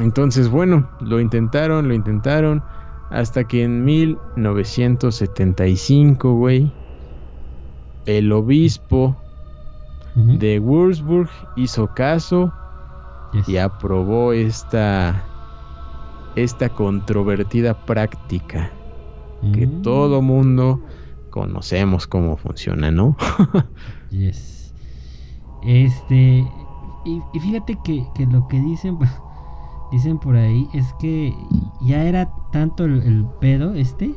[0.00, 2.62] entonces, bueno, lo intentaron, lo intentaron.
[3.10, 6.72] Hasta que en 1975, güey,
[8.06, 9.14] el obispo
[10.14, 12.50] de Würzburg hizo caso
[13.46, 15.22] y aprobó esta,
[16.36, 18.72] esta controvertida práctica
[19.52, 19.82] que mm.
[19.82, 20.80] todo mundo
[21.30, 23.16] conocemos cómo funciona, ¿no?
[24.10, 24.74] yes.
[25.62, 26.46] Este,
[27.04, 28.98] y, fíjate que, que, lo que dicen,
[29.90, 31.34] dicen por ahí es que
[31.80, 34.14] ya era tanto el, pedo este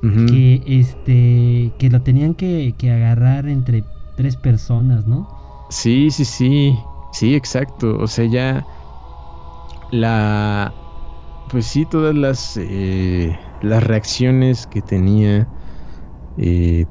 [0.00, 3.84] que este que lo tenían que, agarrar entre
[4.16, 5.28] tres personas, ¿no?
[5.68, 6.78] Sí, sí, sí,
[7.12, 7.96] sí, exacto.
[7.98, 8.66] O sea, ya
[9.90, 10.74] la,
[11.48, 15.46] pues sí, todas las eh, las reacciones que tenía
[16.36, 16.86] eh,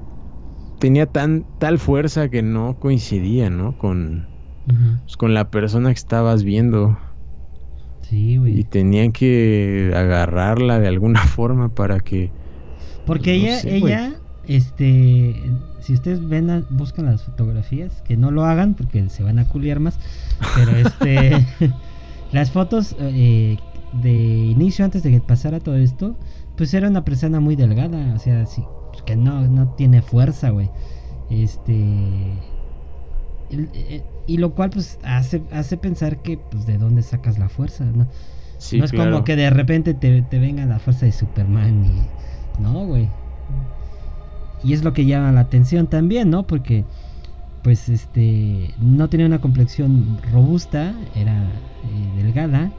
[0.80, 3.78] tenía tan tal fuerza que no coincidía, ¿no?
[3.78, 4.28] Con
[4.66, 6.98] pues, con la persona que estabas viendo.
[8.12, 12.30] Y tenían que agarrarla de alguna forma para que.
[13.06, 14.14] Porque ella, ella,
[14.48, 15.36] este,
[15.80, 19.80] si ustedes ven, buscan las fotografías, que no lo hagan porque se van a culiar
[19.80, 19.98] más,
[20.56, 21.48] pero este,
[22.32, 23.58] las fotos eh,
[24.02, 26.16] de inicio antes de que pasara todo esto,
[26.58, 30.50] pues era una persona muy delgada, o sea, sí, pues, que no, no tiene fuerza,
[30.52, 30.70] güey.
[31.30, 31.74] Este,
[33.52, 37.86] eh, y lo cual pues hace, hace pensar que pues de dónde sacas la fuerza,
[37.86, 38.08] ¿no?
[38.72, 42.62] no es como que de repente te, venga la fuerza de Superman y...
[42.62, 43.08] No, güey.
[44.64, 46.46] Y es lo que llama la atención también, ¿no?
[46.46, 46.86] Porque
[47.64, 51.52] pues este no tenía una complexión robusta, era
[51.84, 52.72] eh, delgada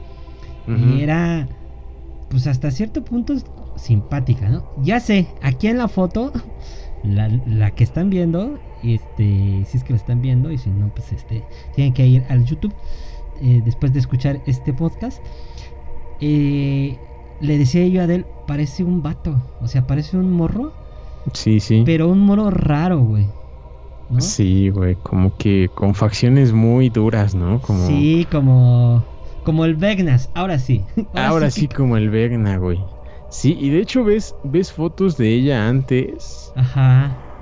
[0.65, 1.47] y era
[2.29, 3.35] pues hasta cierto punto
[3.75, 4.63] simpática, ¿no?
[4.83, 6.31] Ya sé, aquí en la foto
[7.03, 10.89] la, la que están viendo este, si es que lo están viendo y si no,
[10.93, 11.43] pues este,
[11.75, 12.73] tienen que ir al YouTube
[13.41, 15.23] eh, después de escuchar este podcast.
[16.19, 16.97] Eh,
[17.39, 20.73] le decía yo a Adel, parece un vato, o sea, parece un morro.
[21.33, 21.83] Sí, sí.
[21.85, 23.27] Pero un morro raro, güey.
[24.19, 27.59] Sí, güey, como que con facciones muy duras, ¿no?
[27.61, 27.87] Como...
[27.87, 29.03] Sí, como
[29.43, 30.83] como el Vegnas, ahora sí.
[31.13, 32.79] Ahora, sí, como el Vegna, güey.
[33.29, 36.51] Sí, y de hecho ves ves fotos de ella antes.
[36.55, 37.32] Ajá.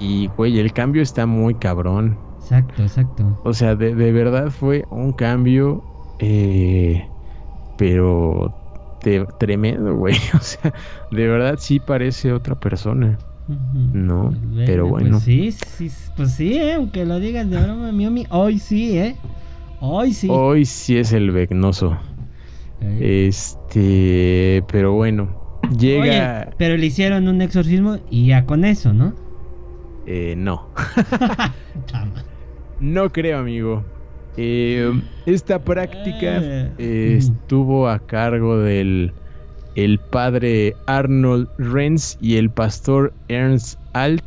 [0.00, 2.16] Y, güey, el cambio está muy cabrón.
[2.40, 3.38] Exacto, exacto.
[3.44, 5.84] O sea, de, verdad fue un cambio,
[6.18, 7.06] eh,
[7.76, 8.52] pero
[9.38, 10.16] tremendo, güey.
[10.34, 10.72] O sea,
[11.10, 13.18] de verdad sí parece otra persona.
[13.92, 14.32] No,
[14.64, 15.20] pero pues bueno.
[15.20, 19.16] sí, sí, pues sí, eh, aunque lo digas de broma, mi hoy sí, ¿eh?
[19.80, 20.28] Hoy sí.
[20.30, 21.98] Hoy sí es el vegnoso.
[23.00, 25.28] Este, pero bueno,
[25.76, 26.50] llega.
[26.56, 29.14] pero le hicieron un exorcismo y ya con eso, ¿no?
[30.06, 30.68] Eh, no.
[32.80, 33.84] no creo, amigo.
[34.36, 34.90] Eh,
[35.26, 36.74] esta práctica ah.
[36.78, 39.12] eh, estuvo a cargo del
[39.76, 44.24] el padre Arnold Renz y el pastor Ernst Alt,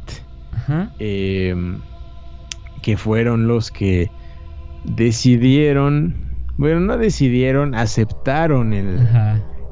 [0.99, 1.79] em,
[2.81, 4.09] que fueron los que
[4.86, 6.15] decidieron,
[6.57, 8.99] bueno, no decidieron, aceptaron el,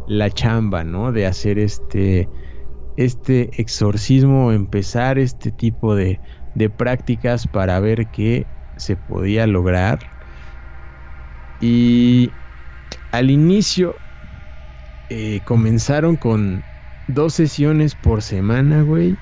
[0.07, 1.11] la chamba, ¿no?
[1.11, 2.27] De hacer este
[3.03, 6.21] este exorcismo, empezar este tipo de,
[6.77, 9.99] prácticas para ver qué se podía lograr.
[11.59, 12.33] Y
[13.11, 14.01] al inicio
[15.09, 16.65] eh, comenzaron con
[17.07, 19.17] dos sesiones por semana, güey.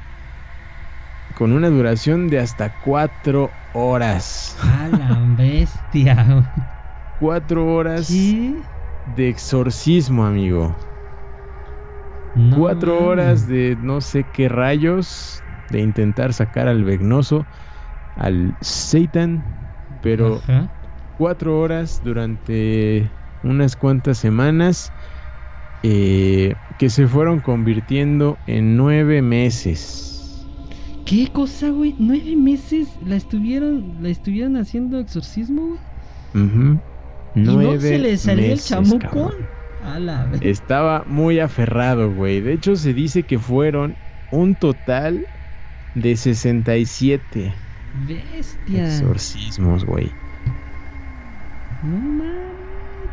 [1.36, 4.56] con una duración de hasta cuatro horas.
[4.62, 6.44] A la bestia.
[7.20, 8.64] Cuatro horas ¿Qué?
[9.16, 10.89] de exorcismo, amigo.
[12.34, 17.48] No Cuatro horas de no sé qué rayos, de intentar sacar al Vegnoso,
[18.16, 19.46] al Satan,
[20.02, 20.70] pero Ajá.
[21.18, 24.94] cuatro horas durante unas cuantas semanas
[25.84, 30.52] eh, que se fueron convirtiendo en nueve meses.
[31.06, 31.96] ¿Qué cosa, güey?
[32.00, 35.82] ¿Nueve meses la estuvieron, la estuvieron haciendo exorcismo, güey?
[37.44, 39.00] ¿Y no se le salió el chamuco?
[39.00, 39.50] cabrón.
[40.42, 42.42] Estaba muy aferrado, güey.
[42.42, 43.98] De hecho, se dice que fueron
[44.30, 45.28] un total
[45.94, 47.56] de 67
[47.94, 48.88] Bestia.
[48.88, 50.18] exorcismos, güey.
[51.82, 52.60] No mames.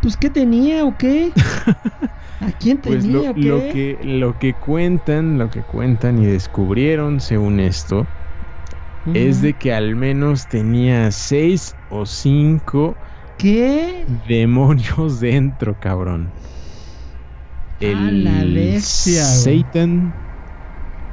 [0.01, 1.33] Pues, ¿qué tenía o qué?
[2.41, 3.51] ¿A quién Pues tenía lo, o qué?
[3.51, 8.11] lo que lo que cuentan, lo que cuentan y descubrieron según esto
[9.13, 12.99] es de que al menos tenía seis o cinco
[13.39, 14.07] ¿Qué?
[14.07, 16.35] demonios dentro, cabrón.
[17.81, 19.63] A la bestia, güey.
[19.63, 20.15] Satan,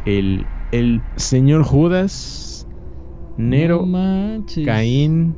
[0.06, 2.66] el el señor Judas,
[3.38, 4.46] Nero, No.
[4.66, 5.38] Caín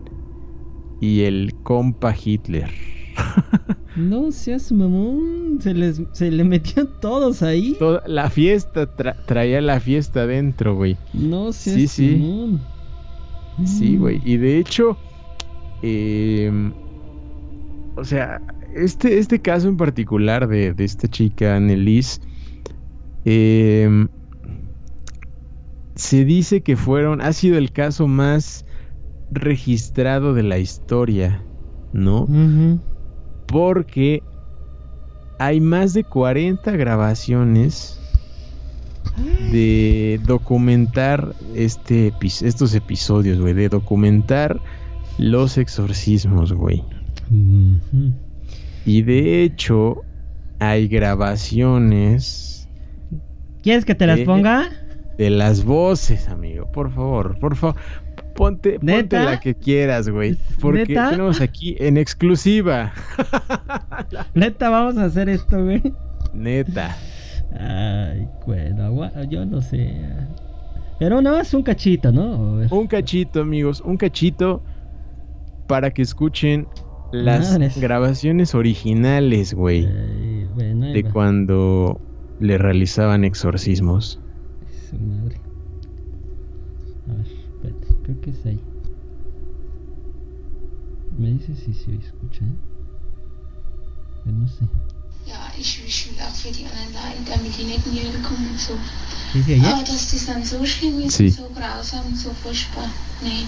[1.01, 2.69] y el compa Hitler.
[3.95, 5.59] No seas mamón.
[5.61, 7.77] Se, les, se le metieron todos ahí.
[7.79, 10.97] Toda la fiesta tra- traía la fiesta dentro, güey.
[11.13, 12.15] No seas Sí, sí.
[12.17, 12.61] mamón.
[13.65, 14.21] Sí, güey.
[14.25, 14.97] Y de hecho,
[15.81, 16.73] em,
[17.95, 18.41] o sea,
[18.75, 22.19] este, este caso en particular de, de esta chica, Annelise,
[23.23, 24.07] em,
[25.95, 28.65] se dice que fueron, ha sido el caso más
[29.31, 31.43] registrado de la historia,
[31.93, 32.23] ¿no?
[32.23, 32.79] Ujú.
[33.47, 34.23] Porque
[35.39, 37.99] hay más de 40 grabaciones
[39.51, 44.59] de documentar este estos episodios, güey, de documentar
[45.17, 46.83] los exorcismos, güey.
[47.29, 48.24] Ujú.
[48.85, 50.03] Y de hecho
[50.59, 52.67] hay grabaciones
[53.63, 54.69] ¿Quieres que te las Eh, ponga?
[55.17, 56.69] de las voces, amigo.
[56.71, 57.75] Por favor, por favor.
[58.35, 60.37] Ponte, ponte la que quieras, güey.
[60.59, 61.09] Porque ¿Neta?
[61.11, 62.91] tenemos aquí en exclusiva.
[64.35, 65.81] Neta, vamos a hacer esto, güey.
[66.33, 66.95] Neta.
[67.57, 69.95] Ay, bueno, yo no sé.
[70.99, 72.59] Pero no, es un cachito, ¿no?
[72.69, 74.63] Un cachito, amigos, un cachito
[75.67, 76.67] para que escuchen
[77.23, 77.77] las Madres.
[77.77, 79.85] grabaciones originales, güey,
[80.55, 81.11] bueno, de va.
[81.11, 82.01] cuando
[82.39, 84.19] le realizaban exorcismos.
[84.89, 85.41] Su madre.
[87.07, 88.59] A ver, espérate, creo que es ahí.
[91.17, 92.57] Me dice si se escucha, ¿eh?
[94.23, 94.65] Pero no sé.
[95.25, 98.19] Ja, ich, ich will auch für die anderen leiden, damit die nicht in die Hölle
[98.21, 98.73] kommen und so.
[99.33, 101.25] ¿Sí dass so schlimm ist, Sie.
[101.25, 102.89] und so grausam und so furchtbar,
[103.21, 103.45] nee.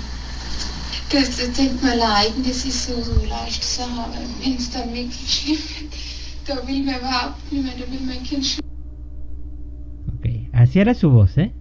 [1.10, 4.70] Das, das denkt man leiden, das ist so, so eine leichte Sache, aber wenn es
[4.72, 5.94] dann wirklich schlimm wird,
[6.46, 8.60] da will man überhaupt nicht mehr, da will mein Kind sch-
[10.14, 11.52] Ok, así era su voz, ¿eh?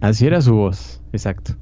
[0.00, 1.54] Así era su voz, exacto.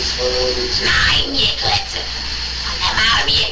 [0.00, 1.98] Nein, je Klötze.
[2.64, 3.46] Und der Marm, je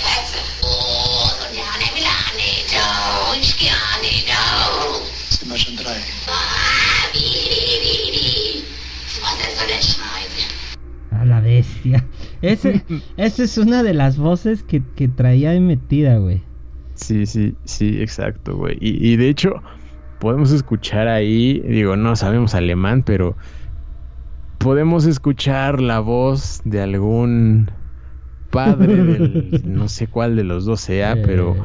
[11.67, 12.07] bestia.
[12.43, 12.85] Ese,
[13.17, 16.43] esa es una de las voces que, que traía metida, güey.
[16.95, 18.79] Sí, sí, sí, exacto, güey.
[18.81, 19.63] Y, y de hecho,
[20.19, 23.37] podemos escuchar ahí, digo, no sabemos alemán, pero
[24.59, 27.71] podemos escuchar la voz de algún
[28.51, 31.57] padre del, no sé cuál de los dos sea, Eh, pero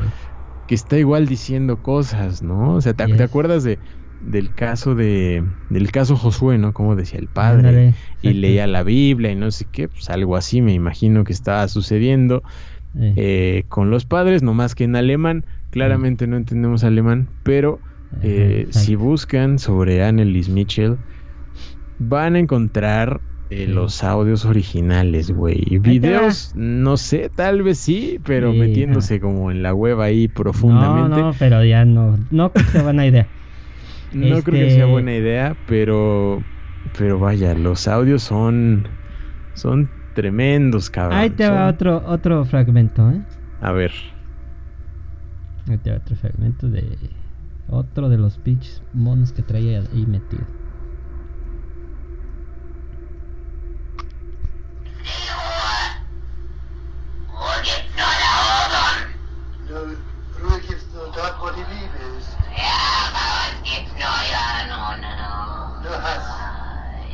[0.67, 2.75] que está igual diciendo cosas, ¿no?
[2.75, 3.79] O sea, ¿te, acuerdas de
[4.21, 6.73] del caso de del caso Josué, ¿no?
[6.73, 7.81] Como decía el padre
[8.21, 11.67] y leía la Biblia y no sé qué, pues algo así me imagino que estaba
[11.67, 12.43] sucediendo
[12.93, 15.45] Eh, eh, con los padres, no más que en alemán.
[15.69, 17.81] Claramente no entendemos alemán, pero
[18.21, 20.99] eh, si buscan sobre Annelies Mitchell,
[21.97, 25.79] van a encontrar eh, los audios originales, güey.
[25.79, 31.21] Videos, no sé, tal vez sí, pero Sí, metiéndose como en la web ahí profundamente.
[31.21, 32.17] No, no, pero ya no.
[32.29, 33.29] No sea buena idea.
[34.13, 36.43] No creo que sea este, buena idea, pero.
[36.97, 38.87] Pero vaya, los audios son.
[39.53, 41.19] Son tremendos, cabrón.
[41.19, 43.21] Ahí te va otro, otro fragmento, ¿eh?
[43.61, 43.91] A ver.
[45.69, 46.97] Ahí te va otro fragmento de.
[47.69, 50.45] Otro de los pitch monos que traía ahí metido.
[62.57, 62.90] Yeah.
[64.01, 65.31] No, ja, no, no, no.
[65.83, 66.25] Nur Hass.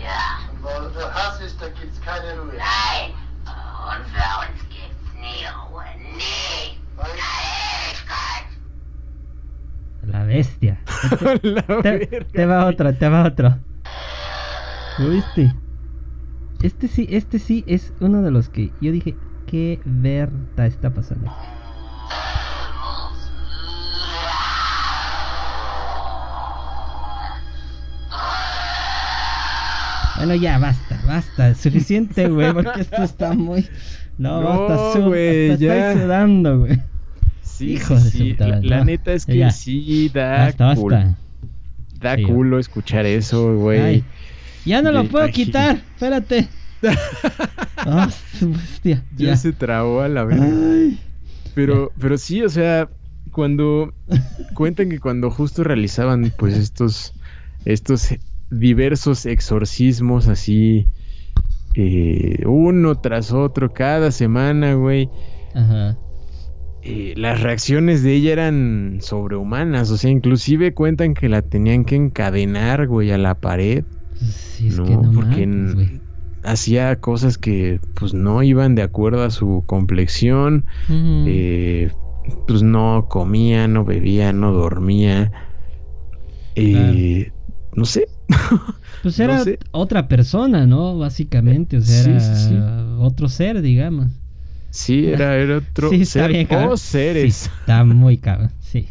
[0.02, 0.22] Ja.
[0.62, 2.54] Weil nur Hass ist, da gibt's keine Ruhe.
[2.54, 3.12] Nein.
[3.90, 5.84] Und für uns gibt's nie Ruhe.
[6.16, 6.80] Nie.
[6.96, 7.08] Weil
[10.12, 10.78] la bestia.
[11.44, 13.58] la te, te, va otro, te va otro.
[14.98, 15.54] ¿Lo viste?
[16.64, 19.16] Este sí, este sí es uno de los que yo dije,
[19.46, 21.32] qué verta está pasando.
[30.28, 31.56] Bueno, ya, basta, basta.
[31.56, 33.66] Suficiente, güey, porque esto está muy...
[34.18, 35.90] No, No, basta, güey, hasta ya.
[35.92, 36.82] estoy sudando, güey.
[37.42, 39.52] Sí, Hijo sí, de su La, la neta es que Ya.
[39.52, 41.16] sí, da Basta, basta.
[42.02, 42.24] Da Sí.
[42.24, 44.04] culo escuchar eso, güey.
[44.66, 46.48] Ya no lo puedo quitar, espérate.
[47.78, 49.04] Ah, su bestia.
[49.16, 49.38] Ya, Ya.
[49.38, 50.44] se trabó a la verga.
[50.46, 51.00] Ay.
[51.56, 52.90] Pero, pero sí, o sea,
[53.32, 53.94] cuando
[54.56, 57.14] cuentan que cuando justo realizaban pues estos,
[57.66, 58.10] estos
[58.50, 60.88] diversos exorcismos así,
[61.76, 65.10] eh, uno tras otro, cada semana, güey,
[65.54, 65.98] Ajá.
[66.82, 71.96] eh, las reacciones de ella eran sobrehumanas, o sea, inclusive cuentan que la tenían que
[71.96, 73.84] encadenar, güey, a la pared.
[74.14, 76.02] Sí, es no, que no porque mames,
[76.44, 80.66] hacía cosas que pues no iban de acuerdo a su complexión.
[80.90, 81.92] Eh,
[82.48, 85.32] pues no comía, no bebía, no dormía.
[86.56, 87.32] Eh,
[87.76, 88.08] No sé.
[89.04, 89.60] pues no era sé.
[89.72, 90.98] otra persona, ¿no?
[90.98, 92.56] Básicamente, o sea, era sí, sí.
[93.00, 94.12] otro ser, digamos.
[94.70, 96.74] Sí, era, era otro sí, está ser bien, cabrón.
[96.74, 97.36] o seres.
[97.36, 98.88] Sí, está muy cabrón, sí.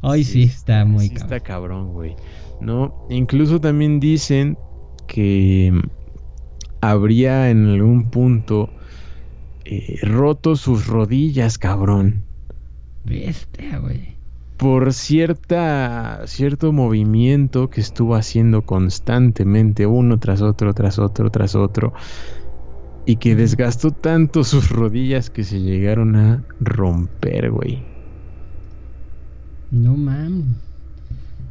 [0.00, 1.34] Hoy sí, está muy sí cabrón.
[1.34, 2.16] está cabrón, güey.
[2.60, 4.58] No, incluso también dicen
[5.06, 5.88] que mm,
[6.80, 8.70] habría en algún punto
[9.64, 12.24] eh, roto sus rodillas, cabrón.
[13.04, 14.17] Bestia, güey.
[14.58, 21.94] Por cierta cierto movimiento que estuvo haciendo constantemente uno tras otro tras otro tras otro
[23.06, 27.82] y que desgastó tanto sus rodillas que se llegaron a romper, güey.
[29.70, 30.44] No mames.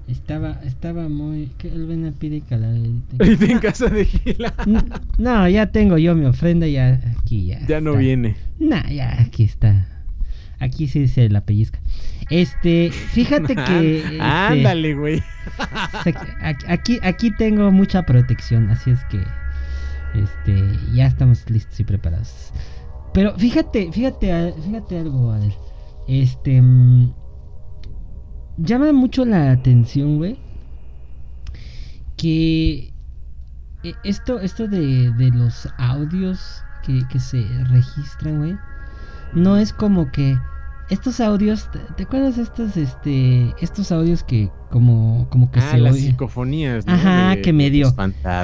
[0.07, 1.49] Estaba, estaba muy.
[1.63, 3.17] El ven a pedir caladita.
[3.19, 4.53] Ahorita en casa de Gila
[5.17, 7.65] No, ya tengo yo mi ofrenda, ya aquí ya.
[7.65, 8.37] ya no viene.
[8.59, 9.96] Nah, ya aquí está.
[10.59, 11.79] Aquí sí se la pellizca.
[12.29, 13.97] Este, fíjate que.
[14.03, 15.23] este, Ándale, güey.
[16.67, 19.23] aquí, aquí, tengo mucha protección, así es que.
[20.13, 22.51] Este, ya estamos listos y preparados.
[23.13, 25.53] Pero fíjate, fíjate, fíjate algo, Adel.
[26.07, 26.61] Este.
[26.61, 27.13] mm,
[28.57, 30.37] llama mucho la atención, güey.
[32.17, 32.93] Que.
[33.83, 38.57] eh, Esto, esto de, de los audios que, que se registran, güey.
[39.37, 40.39] No es como que.
[40.89, 45.77] Estos audios, ¿te, te acuerdas estos, este, estos audios que como, como que ah, se
[45.79, 46.07] las oye?
[46.11, 46.93] psicofonías, ¿no?
[46.93, 47.93] Ajá, De- que medio-.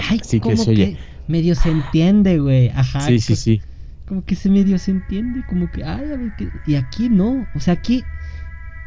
[0.10, 0.98] Ay, sí que como se oye.
[1.28, 2.68] medio se entiende, güey.
[2.70, 3.00] Ajá.
[3.08, 3.62] Sí, sí, sí.
[4.06, 6.52] Como que se medio se entiende, como que, ay, a ver qué.
[6.66, 7.48] Y aquí no.
[7.54, 8.08] O sea, aquí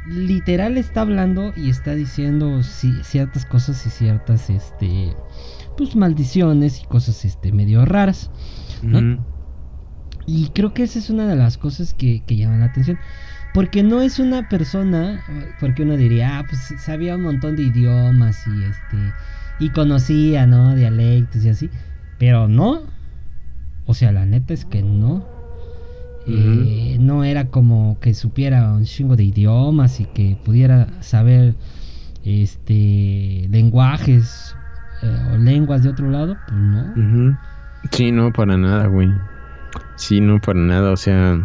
[0.04, 5.16] literal está hablando y está diciendo ci- ciertas cosas y ciertas, este,
[5.76, 8.30] pues maldiciones y cosas, este, medio raras.
[8.82, 9.26] ¿no?
[10.26, 12.98] Y creo que esa es una de las cosas que, que llaman la atención.
[13.54, 15.24] Porque no es una persona,
[15.60, 19.14] porque uno diría, ah, pues sabía un montón de idiomas y este,
[19.58, 20.74] y conocía, ¿no?
[20.74, 21.70] Dialectos y así.
[22.18, 22.82] Pero no.
[23.86, 25.24] O sea, la neta es que no.
[26.28, 31.54] Eh, no era como que supiera un chingo de idiomas y que pudiera saber
[32.24, 34.56] este lenguajes
[35.02, 36.92] eh, o lenguas de otro lado, pues no.
[37.92, 39.08] Sí, no, para nada, güey.
[39.96, 40.92] Sí, no, para nada.
[40.92, 41.40] O sea,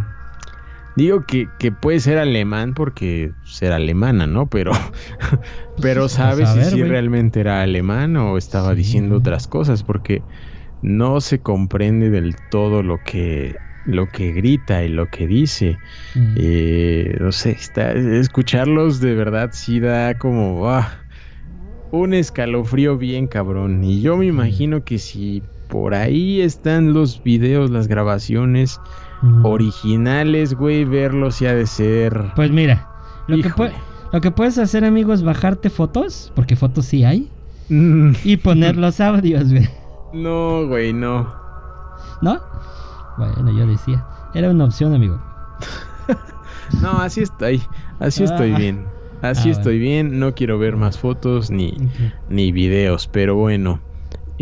[0.96, 4.50] digo que, que puede ser alemán porque ser alemana, ¿no?
[4.50, 4.74] Pero,
[5.80, 9.84] pero sí, a sabes si saber, realmente era alemán o estaba Sí, diciendo otras cosas
[9.84, 10.26] porque
[10.82, 15.82] no se comprende del todo lo que lo que grita y lo que dice.
[16.16, 16.38] Mm.
[16.38, 21.06] Eh, no sé, está, escucharlos de verdad sí da como ah,
[21.90, 23.84] un escalofrío bien cabrón.
[23.84, 28.80] Y yo me imagino que si por ahí están los videos, las grabaciones
[29.24, 29.46] Mm.
[29.46, 32.32] originales, güey, verlos ya ha de ser.
[32.36, 32.88] Pues mira,
[33.28, 33.52] lo que,
[34.12, 37.30] lo que puedes hacer, amigo, es bajarte fotos, porque fotos sí hay,
[37.70, 39.70] Mm, y poner los audios, güey.
[40.14, 41.32] No, güey, no.
[42.22, 42.40] ¿No?
[43.18, 44.06] Bueno, yo decía.
[44.34, 45.22] Era una opción, amigo.
[46.82, 47.62] No, así estoy.
[48.00, 48.58] Así estoy Ah.
[48.58, 48.86] bien.
[49.22, 50.20] Así Ah, estoy bien.
[50.20, 51.78] No quiero ver más fotos ni,
[52.30, 53.80] ni videos, pero bueno.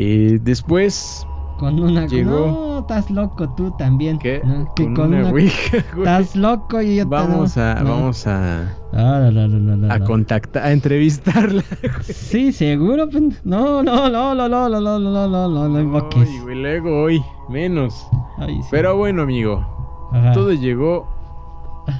[0.02, 1.28] Eh, después,
[1.58, 2.08] Con una.
[2.08, 2.32] Llegó.
[2.32, 4.18] No, estás loco tú también.
[4.18, 4.40] ¿qué?
[4.46, 4.74] ¿no?
[4.76, 6.08] Que Con con una ouija, güey.
[6.08, 7.90] Estás loco y yo te Vamos no, a, no.
[7.90, 11.62] vamos a, Ah, no, no, no, no, a contactar, a entrevistarla.
[12.04, 13.10] Sí, seguro.
[13.44, 16.30] No, no, no, no, no, no, no, no, no, no, no, no invoques.
[16.44, 18.08] Güey, luego hoy, menos.
[18.38, 18.68] Ay, sí.
[18.72, 19.66] Pero bueno, amigo,
[20.14, 20.32] Ajá.
[20.32, 21.10] todo llegó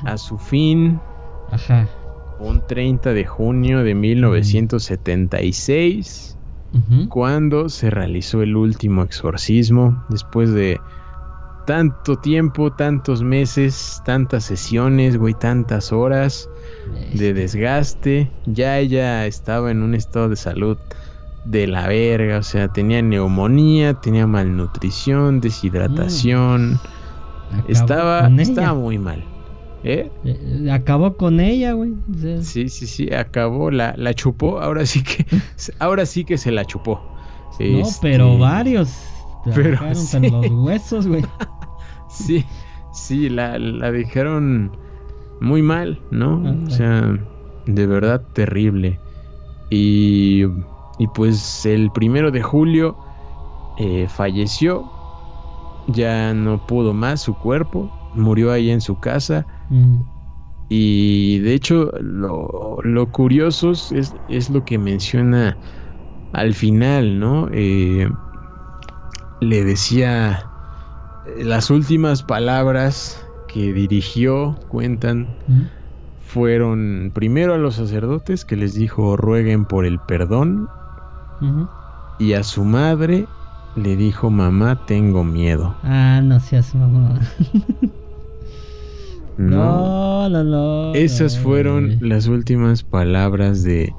[0.06, 1.02] a su fin.
[1.52, 1.86] Ajá.
[2.40, 6.38] un 30 de junio de 1976,
[7.10, 10.80] Cuando se realizó el último exorcismo, después de
[11.66, 16.50] tanto tiempo, tantos meses, tantas sesiones, güey, tantas horas
[17.14, 18.32] de desgaste.
[18.46, 20.78] Ya ella estaba en un estado de salud
[21.46, 26.80] de la verga, o sea, tenía neumonía, tenía malnutrición, deshidratación,
[27.50, 29.24] Acabó estaba, estaba muy mal.
[29.84, 30.12] ¿Eh?
[30.26, 31.92] Eh, Acabó con ella, güey.
[32.14, 35.26] O sea, Sí, sí, sí, acabó, la, la chupó, ahora sí que,
[35.80, 37.02] ahora sí que se la chupó.
[37.60, 38.90] No, Este, pero varios.
[39.46, 39.86] Te pero sí.
[39.86, 41.24] hasta los huesos, güey.
[42.10, 42.44] Sí,
[42.92, 44.76] sí, la, la dejaron
[45.42, 46.42] muy mal, ¿no?
[46.44, 47.20] Ah, O sea,
[47.68, 49.00] de verdad terrible.
[49.70, 50.44] Y,
[50.98, 52.98] y pues el primero de julio
[53.78, 54.92] eh, falleció,
[55.88, 59.46] ya no pudo más su cuerpo, murió ahí en su casa.
[59.70, 60.02] Mm.
[60.70, 63.92] Y de hecho, lo, lo curioso es,
[64.28, 65.60] es lo que menciona
[66.34, 67.50] al final, ¿no?
[67.54, 68.10] Eh,
[69.42, 70.52] le decía
[71.26, 75.70] eh, las últimas palabras que dirigió, cuentan, Mm.
[76.20, 80.68] fueron primero a los sacerdotes que les dijo rueguen por el perdón
[82.20, 83.28] y a su madre
[83.76, 85.76] le dijo mamá tengo miedo.
[85.84, 87.20] Ah, no seas mamón.
[89.40, 93.94] No, No, no, esas fueron las últimas palabras de,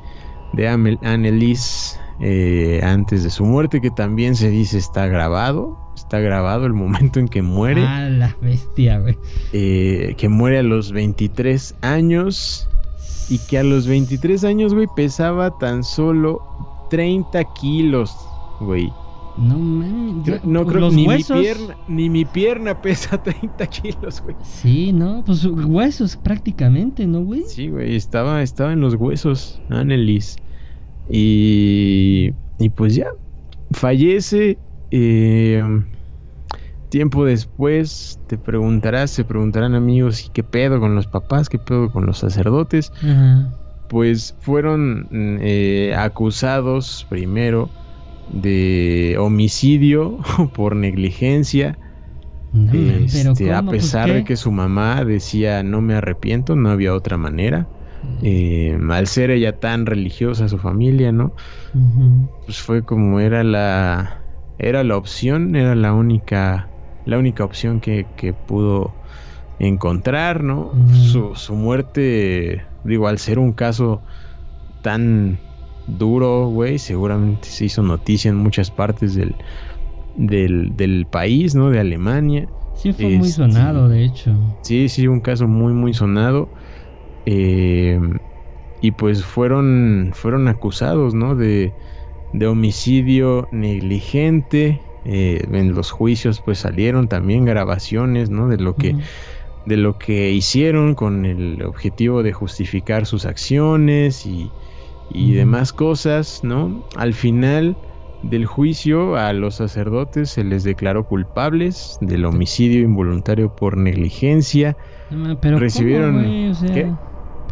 [0.52, 6.66] de Annelies eh, antes de su muerte, que también se dice está grabado, está grabado
[6.66, 7.82] el momento en que muere.
[7.86, 9.16] Ah, la bestia, güey.
[9.54, 12.68] eh, que muere a los 23 años
[13.30, 16.42] y que a los 23 años, güey, pesaba tan solo
[16.90, 18.14] 30 kilos,
[18.60, 18.92] güey.
[19.40, 20.44] No mames.
[20.44, 21.36] No pues creo los ni huesos.
[21.36, 24.36] mi pierna, ni mi pierna pesa 30 kilos, güey.
[24.42, 27.44] Sí, no, pues huesos prácticamente, ¿no, güey?
[27.48, 30.36] Sí, güey, estaba, estaba en los huesos, Annelies.
[31.08, 33.08] Y, y pues ya,
[33.72, 34.58] fallece.
[34.90, 35.62] eh,
[36.88, 41.48] tiempo después te preguntarás, se preguntarán amigos, ¿y qué pedo con los papás?
[41.48, 42.92] ¿Qué pedo con los sacerdotes?
[43.02, 43.56] Ajá.
[43.88, 45.08] Pues fueron
[45.40, 47.68] eh, acusados primero
[48.30, 50.18] de homicidio
[50.54, 51.78] por negligencia.
[52.52, 53.62] No, Este, a.
[53.62, 57.68] Pues, pesar de que su mamá decía no me arrepiento, no había otra manera.
[58.22, 61.34] Eh, al ser ella tan religiosa, su familia, ¿no?
[62.44, 64.26] Pues fue como era la
[64.58, 66.72] era la opción, era la única
[67.04, 68.98] la única opción que, que pudo
[69.58, 70.68] encontrar, ¿no?
[70.68, 70.94] Ujú.
[70.94, 74.04] Su, su muerte, digo, al ser un caso
[74.82, 75.40] tan
[75.86, 79.38] duro, güey, seguramente se hizo noticia en muchas partes del,
[80.14, 81.70] del, del país, ¿no?
[81.70, 82.52] De Alemania.
[82.72, 84.32] Sí, fue muy Este, sonado, de hecho.
[84.62, 86.52] Sí, sí, un caso muy, muy sonado.
[87.26, 88.00] Eh,
[88.80, 91.36] y pues fueron, fueron acusados, ¿no?
[91.36, 91.76] De,
[92.32, 94.86] de homicidio negligente.
[95.04, 98.48] Eh, en los juicios pues salieron también grabaciones, ¿no?
[98.48, 98.98] De lo que,
[99.64, 104.54] de lo que hicieron con el objetivo de justificar sus acciones y,
[105.12, 106.82] y demás cosas, ¿no?
[106.96, 107.76] Al final
[108.22, 114.76] del juicio a los sacerdotes se les declaró culpables del homicidio involuntario por negligencia.
[115.40, 116.48] Pero recibieron- ¿cómo, güey?
[116.48, 116.94] O sea, ¿Qué?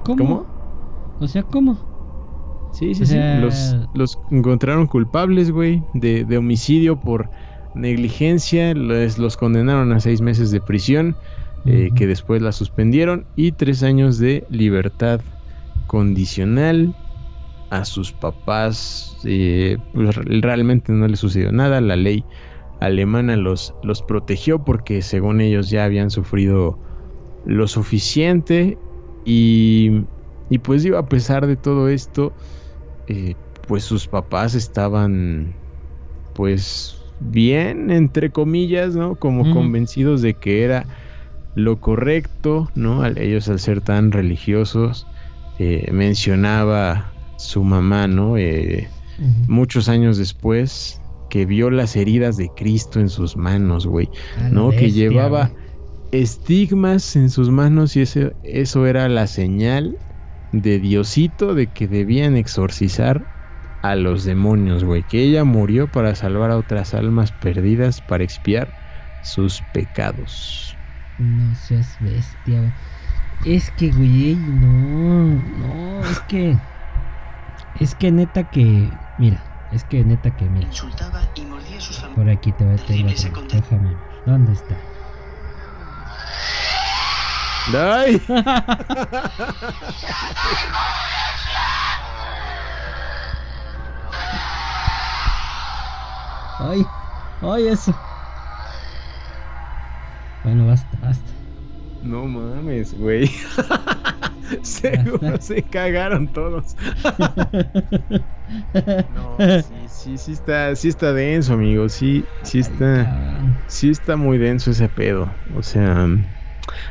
[0.03, 0.17] ¿Cómo?
[0.17, 0.47] ¿Cómo?
[1.19, 1.79] O sea, ¿cómo?
[2.71, 3.17] Sí, sí, O sí.
[3.41, 7.31] Los, los encontraron culpables, güey, de, de homicidio por
[7.75, 8.73] negligencia.
[8.75, 11.17] Les, los condenaron a seis meses de prisión,
[11.65, 15.21] eh, que después la suspendieron, y tres años de libertad
[15.87, 16.95] condicional.
[17.71, 21.81] A sus papás, eh, pues, realmente no les sucedió nada.
[21.83, 22.27] La ley
[22.81, 26.81] alemana los, los protegió porque según ellos ya habían sufrido
[27.45, 28.81] lo suficiente
[29.25, 29.91] y,
[30.49, 32.35] y pues digo, a pesar de todo esto,
[33.07, 35.61] eh, pues sus papás estaban
[36.33, 39.17] pues bien, entre comillas, ¿no?
[39.17, 40.87] Como convencidos de que era
[41.55, 43.05] lo correcto, ¿no?
[43.07, 45.09] Ellos al ser tan religiosos,
[45.59, 48.37] eh, mencionaba su mamá, ¿no?
[48.37, 48.89] Eh,
[49.47, 54.11] muchos años después, que vio las heridas de Cristo en sus manos, güey.
[54.51, 54.71] ¿no?
[54.71, 55.51] que llevaba
[56.13, 59.97] estigmas en sus manos y ese, eso era la señal
[60.53, 63.27] de Diosito de que debían exorcizar
[63.83, 65.05] a los demonios, güey.
[65.05, 68.75] Que ella murió para salvar a otras almas perdidas, para expiar
[69.21, 70.77] sus pecados.
[71.19, 72.73] No seas bestia, güey.
[73.45, 76.57] Es que, güey, no, no, es que.
[77.81, 78.99] Es que neta que.
[79.17, 80.67] Mira, es que neta que, mira.
[80.67, 83.15] Insultaba y mordía a sus Por aquí te voy a tener.
[83.53, 84.03] Déjame ver.
[84.25, 84.85] ¿Dónde está?
[87.75, 88.21] Ay.
[96.61, 96.85] Ay,
[97.41, 97.93] ay, eso.
[100.43, 101.33] Bueno, basta, basta.
[102.03, 103.31] No mames, güey.
[104.63, 106.75] Seguro se cagaron todos.
[109.07, 111.89] No, sí, sí, sí está, sí está denso, amigo.
[111.89, 113.11] Sí, sí está,
[113.67, 115.35] sí está muy denso ese pedo.
[115.51, 116.07] O sea,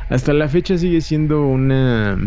[0.08, 2.18] hasta la fecha sigue siendo una,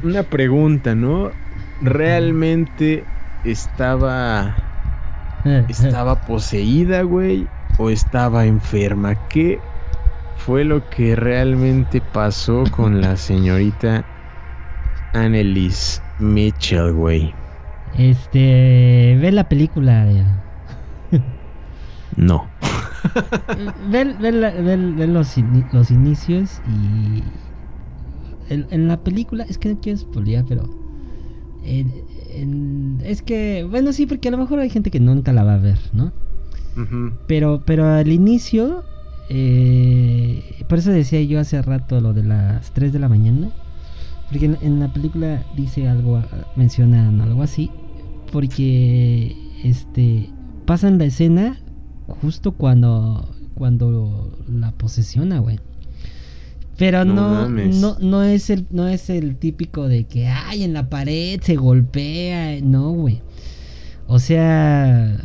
[0.00, 1.36] una pregunta, ¿no?
[1.80, 3.10] ¿Realmente
[3.42, 4.74] estaba,
[5.68, 7.52] estaba poseída, güey?
[7.76, 9.16] ¿O estaba enferma?
[9.28, 9.67] ¿Qué
[10.38, 14.06] fue lo que realmente pasó con la señorita
[15.12, 17.34] Annelies Mitchell, güey?
[17.92, 20.06] Este, ve la película.
[22.16, 22.50] No.
[23.90, 25.36] ve, ve la- ve- ve los,
[25.72, 27.32] los inicios y
[28.48, 30.68] en, en la película es que no quiero spoilear, pero
[31.62, 31.92] en-
[32.30, 35.54] en- es que bueno sí porque a lo mejor hay gente que nunca la va
[35.54, 36.12] a ver, ¿no?
[37.26, 38.84] Pero pero al inicio
[39.30, 43.50] eh, por eso decía yo hace rato lo de las 3 de la mañana.
[44.28, 46.26] Porque en, en la película dice algo, ah,
[46.56, 47.70] mencionan algo así.
[48.32, 50.30] Porque este
[50.66, 51.58] pasan la escena
[52.06, 55.58] justo cuando cuando la posesiona, güey.
[56.76, 60.88] Pero No no, no es el, no es el típico de que ay en la
[60.88, 63.20] pared se golpea, no, güey.
[64.06, 65.18] O sea,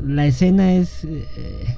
[0.00, 1.24] la escena es eh,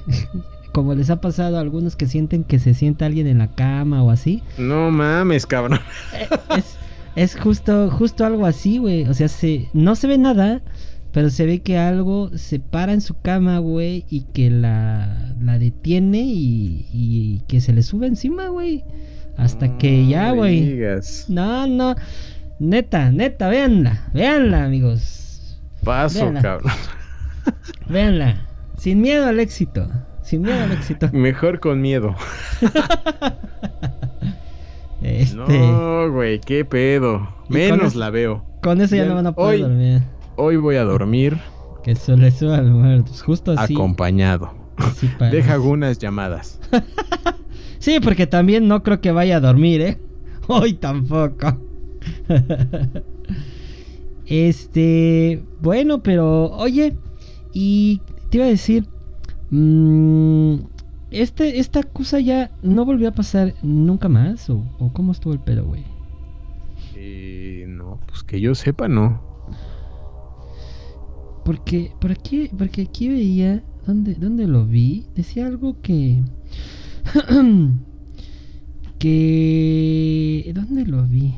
[0.71, 4.03] como les ha pasado a algunos que sienten que se sienta alguien en la cama
[4.03, 4.41] o así.
[4.57, 5.79] No mames, cabrón.
[6.13, 6.77] Eh, es,
[7.15, 9.03] es justo, justo algo así, güey.
[9.07, 10.61] O sea, se, no se ve nada,
[11.11, 15.59] pero se ve que algo se para en su cama, güey, y que la, la
[15.59, 18.83] detiene y, y que se le sube encima, güey.
[19.37, 20.79] Hasta que ya, güey.
[21.29, 21.95] No, no.
[22.59, 25.57] Neta, neta, véanla, véanla, amigos.
[25.83, 26.41] Paso, Véanla.
[26.41, 26.71] cabrón.
[27.89, 28.47] Véanla.
[28.77, 29.89] Sin miedo al éxito.
[30.31, 31.09] Sin miedo al éxito.
[31.13, 32.15] Mejor con miedo.
[35.01, 37.27] Este, No, güey, qué pedo.
[37.49, 38.45] Menos la veo.
[38.61, 40.01] con eso ya ya no van a poder hoy- dormir.
[40.37, 41.37] Hoy voy a dormir
[41.83, 43.21] Que se le suban muertos.
[43.23, 43.73] Justo así.
[43.73, 44.53] acompañado.
[44.77, 45.37] así parece.
[45.37, 46.59] Deja algunas llamadas.
[47.79, 49.97] Sí, porque también no creo que vaya a dormir, ¿eh?
[50.47, 51.57] Hoy tampoco.
[54.27, 56.95] este, bueno, pero oye,
[57.53, 58.85] y te iba a decir,
[59.51, 60.55] mm,
[61.11, 65.39] este, esta cosa ya no volvió a pasar nunca más, o, o cómo estuvo el
[65.39, 65.83] pedo, güey.
[66.95, 69.21] Eh, no, pues que yo sepa, no.
[71.43, 75.05] Porque por aquí, porque aquí veía, ¿dónde, dónde lo vi?
[75.15, 76.23] Decía algo que,
[78.99, 81.33] que, ¿dónde lo vi?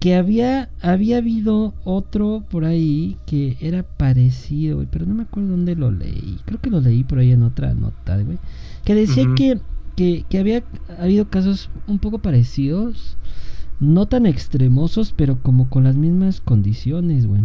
[0.00, 5.50] Que había, había habido otro por ahí que era parecido, güey, pero no me acuerdo
[5.50, 6.38] dónde lo leí.
[6.46, 8.38] Creo que lo leí por ahí en otra nota, güey.
[8.84, 9.60] Que decía que,
[9.96, 10.62] que, que había
[10.98, 13.18] habido casos un poco parecidos,
[13.78, 17.42] no tan extremosos, pero como con las mismas condiciones, güey.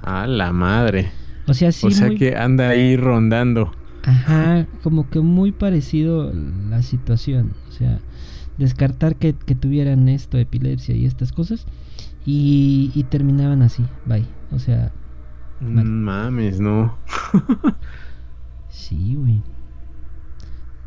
[0.00, 1.10] A la madre.
[1.48, 3.72] O sea, sí, o sea muy- que anda ahí rondando.
[4.04, 7.54] Ajá, como que muy parecido la situación.
[7.68, 7.98] O sea,
[8.56, 11.66] descartar que, que tuvieran esto, epilepsia y estas cosas.
[12.30, 14.26] Y, y terminaban así, bye.
[14.50, 14.92] O sea,
[15.60, 15.86] Mal.
[15.86, 16.98] Mm, Mames, no.
[18.68, 19.36] sí, güey.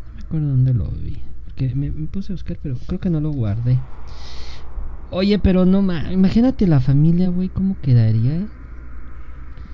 [0.05, 1.17] No me acuerdo dónde lo vi.
[1.45, 3.79] Porque me, me puse a buscar, pero creo que no lo guardé.
[5.09, 8.47] Oye, pero no, ma, imagínate la familia, güey, cómo quedaría.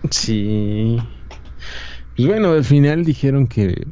[0.09, 0.97] Sí.
[2.15, 3.87] Pues bueno, al final dijeron que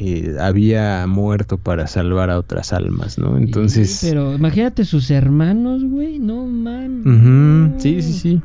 [0.00, 3.36] eh, había muerto para salvar a otras almas, ¿no?
[3.36, 3.90] Entonces.
[3.90, 7.82] Sí, pero imagínate sus hermanos, güey, no mames.
[7.82, 8.42] Sí, sí, sí.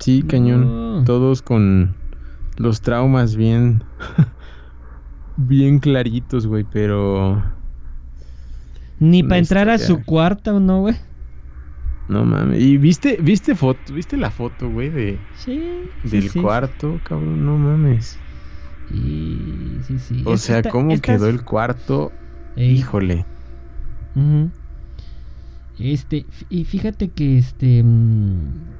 [0.00, 1.04] Sí, cañón.
[1.04, 1.96] Todos con
[2.56, 3.84] los traumas bien.
[5.36, 7.42] bien claritos, güey, pero.
[8.98, 10.96] Ni para entrar a su cuarto, ¿no, güey?
[12.08, 12.60] No mames.
[12.60, 15.90] ¿Y viste, viste foto, viste la foto, güey, de, Sí.
[16.02, 16.40] sí, del sí.
[16.40, 17.44] cuarto, cabrón?
[17.44, 18.23] No mames.
[18.88, 20.22] Sí, sí, sí.
[20.26, 22.12] O sea, ¿cómo estas- quedó el cuarto?
[22.56, 23.26] Híjole.
[25.76, 27.82] Este, y fíjate que este.
[27.82, 28.76] mm,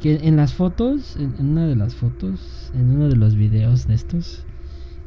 [0.00, 3.86] que en las fotos, en, en una de las fotos, en uno de los videos
[3.86, 4.46] de estos,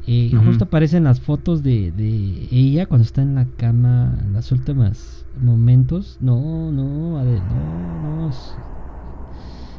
[0.06, 4.52] eh, justo aparecen las fotos de, de ella cuando está en la cama, en los
[4.52, 6.16] últimos momentos.
[6.20, 8.28] No, no, no, no.
[8.30, 8.56] es-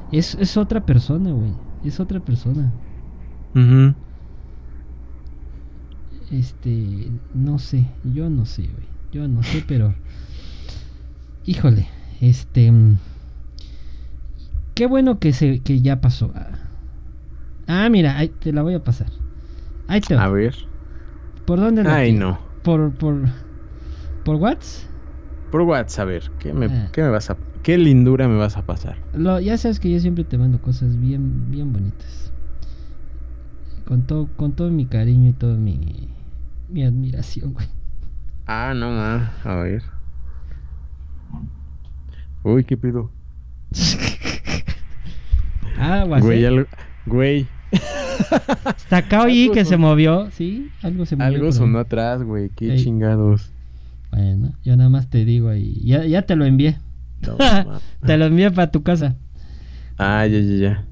[0.09, 1.59] Es, otra persona, güey.
[1.81, 2.73] Es otra persona.
[3.55, 3.95] Ujú.
[6.39, 8.87] Este, no sé, yo no sé, güey.
[9.11, 9.93] Yo no sé, pero...
[11.45, 11.87] Híjole,
[12.21, 12.71] este...
[14.73, 16.33] Qué bueno que, se, que ya pasó.
[17.67, 19.07] Ah, mira, ahí te la voy a pasar.
[19.87, 20.15] Ahí te.
[20.15, 20.53] A ver.
[21.45, 22.37] ¿Por dónde la Ay, no.
[22.63, 23.29] ¿Por, por,
[24.25, 24.89] por WhatsApp?
[25.51, 26.89] Por WhatsApp, a ver, ¿qué me, Ah.
[26.91, 27.37] qué me vas a...
[27.63, 28.97] ¿Qué lindura me vas a pasar?
[29.13, 32.31] Lo, ya sabes que yo siempre te mando cosas bien, bien bonitas.
[33.85, 36.09] Con todo, con todo mi cariño y toda mi,
[36.69, 37.67] mi admiración, güey.
[38.45, 39.33] Ah, no, ma.
[39.43, 39.83] A ver.
[42.43, 43.11] Uy, qué pedo.
[45.77, 46.47] Ah, Güey, ¿eh?
[46.47, 46.67] algo...
[47.05, 47.47] Güey,
[48.77, 50.71] Está acá oí que se movió, ¿sí?
[50.81, 51.27] Algo se movió.
[51.27, 52.49] algo sonó atrás, güey.
[52.49, 52.83] Qué Ey.
[52.83, 53.51] chingados.
[54.11, 55.81] Bueno, yo nada más te digo ahí.
[55.83, 56.77] Ya, ya te lo envié.
[57.27, 57.37] No,
[58.05, 59.15] te lo envié para tu casa.
[59.97, 60.85] Ah, ya, ya, ya.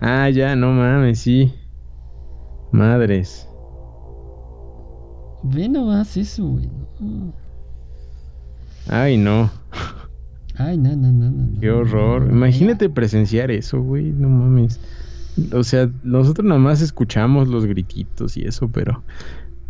[0.00, 1.52] Ah, ya, no mames, sí.
[2.72, 3.48] Madres.
[5.54, 6.68] Ve nomás eso, güey.
[7.00, 7.32] no.
[8.88, 9.50] Ay, no.
[10.56, 11.60] Ay, no, no, no, no.
[11.60, 12.28] Qué horror.
[12.30, 14.04] Imagínate presenciar eso, güey.
[14.12, 14.80] No mames.
[15.52, 19.02] O sea, nosotros nada más escuchamos los grititos y eso, pero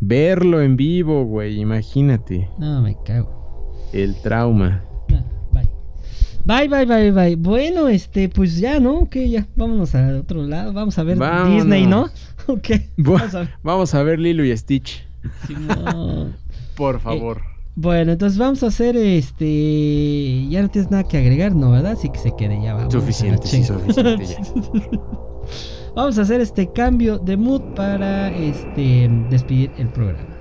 [0.00, 2.48] verlo en vivo, güey, imagínate.
[2.58, 3.74] No, me cago.
[3.92, 4.82] El trauma.
[5.12, 6.68] Ah, Bye.
[6.68, 7.36] Bye, bye, bye, bye.
[7.36, 9.08] Bueno, este, pues ya, ¿no?
[9.08, 10.72] Que ya, vámonos a otro lado.
[10.72, 11.64] Vamos a ver Vámonos.
[11.64, 12.06] Disney, ¿no?
[12.48, 12.68] Ok.
[12.96, 13.50] Bu- Vamos a ver.
[13.64, 15.05] Vamos a ver Lilo y Stitch,
[15.46, 16.36] Simón.
[16.74, 17.42] por favor.
[17.74, 20.48] Bueno, entonces vamos a hacer este.
[20.48, 21.72] Ya no tienes nada que agregar, ¿no?
[21.72, 21.92] ¿Verdad?
[21.92, 22.74] Así que se quede ya.
[22.74, 24.38] vamos Suficiente, sí, suficiente ya.
[25.94, 30.35] vamos a hacer este cambio de mood para este despedir el programa.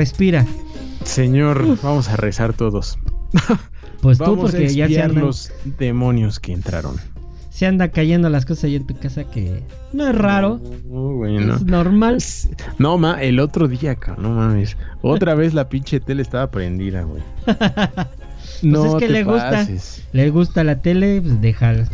[0.00, 0.46] Respira.
[1.04, 2.98] Señor, vamos a rezar todos.
[4.00, 6.96] Pues tú, Vamos a porque ya se andan, los demonios que entraron.
[7.50, 10.56] se anda cayendo las cosas ahí en tu casa que no es raro.
[10.86, 11.56] Bueno.
[11.56, 12.16] Es normal.
[12.78, 14.78] No, ma, el otro día, cabrón, no mames.
[15.02, 17.22] Otra vez la pinche tele estaba prendida, güey.
[18.62, 19.68] No Pues es que te le gusta.
[20.14, 21.86] Le gusta la tele, pues déjala.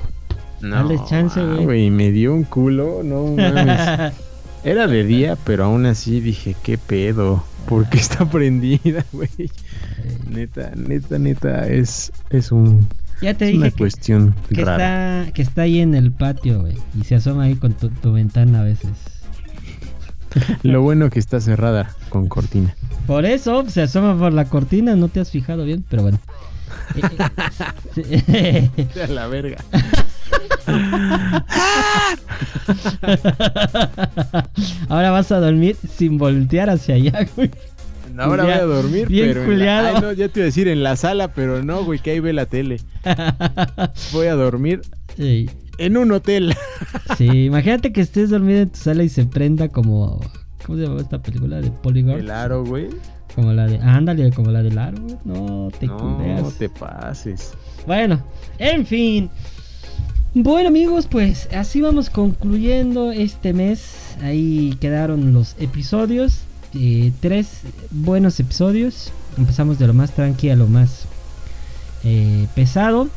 [0.60, 1.64] No, Dale chance, güey.
[1.64, 1.90] güey.
[1.90, 4.12] Me dio un culo, no mames.
[4.62, 7.42] Era de día, pero aún así dije, ¿qué pedo?
[7.68, 9.28] ¿Por qué está prendida, güey?
[10.28, 12.86] Neta, neta, neta, es, es un
[13.22, 15.20] ya te es dije una que, cuestión que rara.
[15.22, 16.76] está, que está ahí en el patio, güey.
[17.00, 18.90] Y se asoma ahí con tu, tu ventana a veces.
[20.62, 22.74] Lo bueno que está cerrada con cortina.
[23.06, 26.18] Por eso se asoma por la cortina, no te has fijado bien, pero bueno.
[27.96, 29.56] Eh, eh, A la verga.
[34.88, 37.50] Ahora vas a dormir sin voltear hacia allá, güey.
[38.18, 39.88] Ahora voy a dormir, bien pero en la- culiado.
[39.88, 42.20] Ay, no, ya te iba a decir en la sala, pero no, güey, que ahí
[42.20, 42.80] ve la tele.
[44.12, 44.80] Voy a dormir
[45.16, 46.54] Sí, en un hotel.
[47.18, 50.20] sí, imagínate que estés dormido en tu sala y se prenda como.
[50.64, 51.60] ¿Cómo se llama esta película?
[51.60, 52.18] De Polygon.
[52.18, 52.88] El aro, güey.
[53.34, 53.78] Como la de.
[53.80, 55.16] Ándale, como la del aro, güey.
[55.24, 56.54] No te No culeas.
[56.54, 57.52] te pases.
[57.86, 58.22] Bueno,
[58.58, 59.28] en fin.
[60.38, 64.16] Bueno amigos, pues así vamos concluyendo este mes.
[64.20, 66.40] Ahí quedaron los episodios.
[66.74, 69.12] eh, tres buenos episodios.
[69.38, 71.06] Empezamos de lo más tranqui a lo más
[72.04, 73.08] eh, pesado.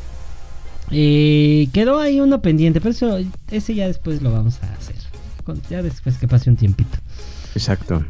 [0.90, 3.18] Eh, quedó ahí uno pendiente, pero eso,
[3.50, 4.96] ese ya después lo vamos a hacer.
[5.68, 6.96] Ya después que pase un tiempito.
[7.54, 8.02] Exacto.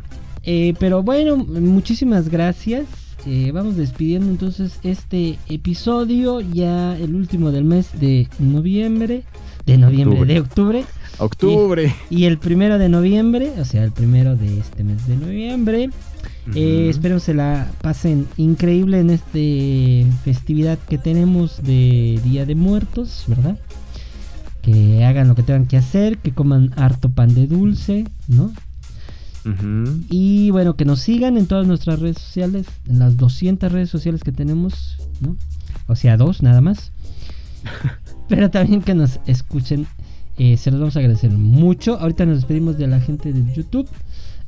[0.45, 2.87] Eh, pero bueno, muchísimas gracias.
[3.27, 9.25] Eh, vamos despidiendo entonces este episodio, ya el último del mes de noviembre,
[9.67, 10.35] de noviembre, Octubre.
[10.35, 10.85] de octubre,
[11.19, 11.95] Octubre.
[12.09, 15.91] y el primero de noviembre, o sea, el primero de este mes de noviembre.
[16.55, 16.91] Eh, Ujú.
[16.91, 23.59] espero se la pasen increíble en este festividad que tenemos de Día de Muertos, ¿verdad?
[24.63, 28.51] Que hagan lo que tengan que hacer, que coman harto pan de dulce, ¿no?
[30.11, 34.23] Y bueno, que nos sigan en todas nuestras redes sociales, en las 200 redes sociales
[34.23, 35.37] que tenemos, ¿no?
[35.87, 36.93] O sea, dos nada más.
[38.29, 39.87] Pero también que nos escuchen,
[40.39, 41.99] eh, se los vamos a agradecer mucho.
[41.99, 43.89] Ahorita nos despedimos de la gente de YouTube.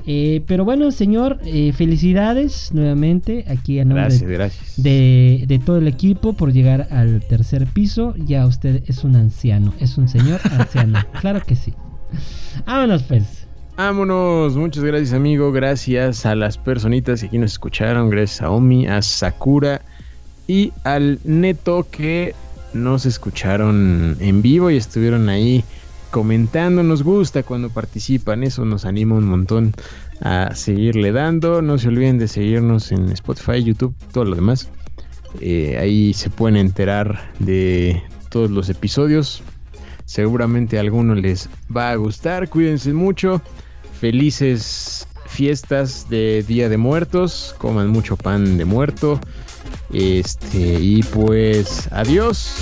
[0.05, 4.83] Eh, pero bueno, señor, eh, felicidades nuevamente aquí a nombre Gracias, gracias.
[4.83, 8.15] de, de todo el equipo por llegar al tercer piso.
[8.17, 10.99] Ya usted es un anciano, es un señor anciano.
[11.21, 11.73] claro que sí.
[12.67, 13.42] Vámonos pues.
[13.77, 18.87] Vámonos, muchas gracias amigo, gracias a las personitas que aquí nos escucharon, gracias a Omi,
[18.87, 19.81] a Sakura
[20.47, 22.35] y al Neto que
[22.75, 25.65] nos escucharon en vivo y estuvieron ahí
[26.11, 29.75] comentando, nos gusta cuando participan, eso nos anima un montón
[30.21, 34.69] a seguirle dando, no se olviden de seguirnos en Spotify, YouTube, todo lo demás,
[35.41, 39.43] Eh, ahí se pueden enterar de todos los episodios,
[40.05, 43.41] seguramente a alguno les va a gustar, cuídense mucho,
[44.03, 49.21] felices fiestas de Día de Muertos, coman mucho pan de muerto,
[49.93, 52.53] este, y pues adiós.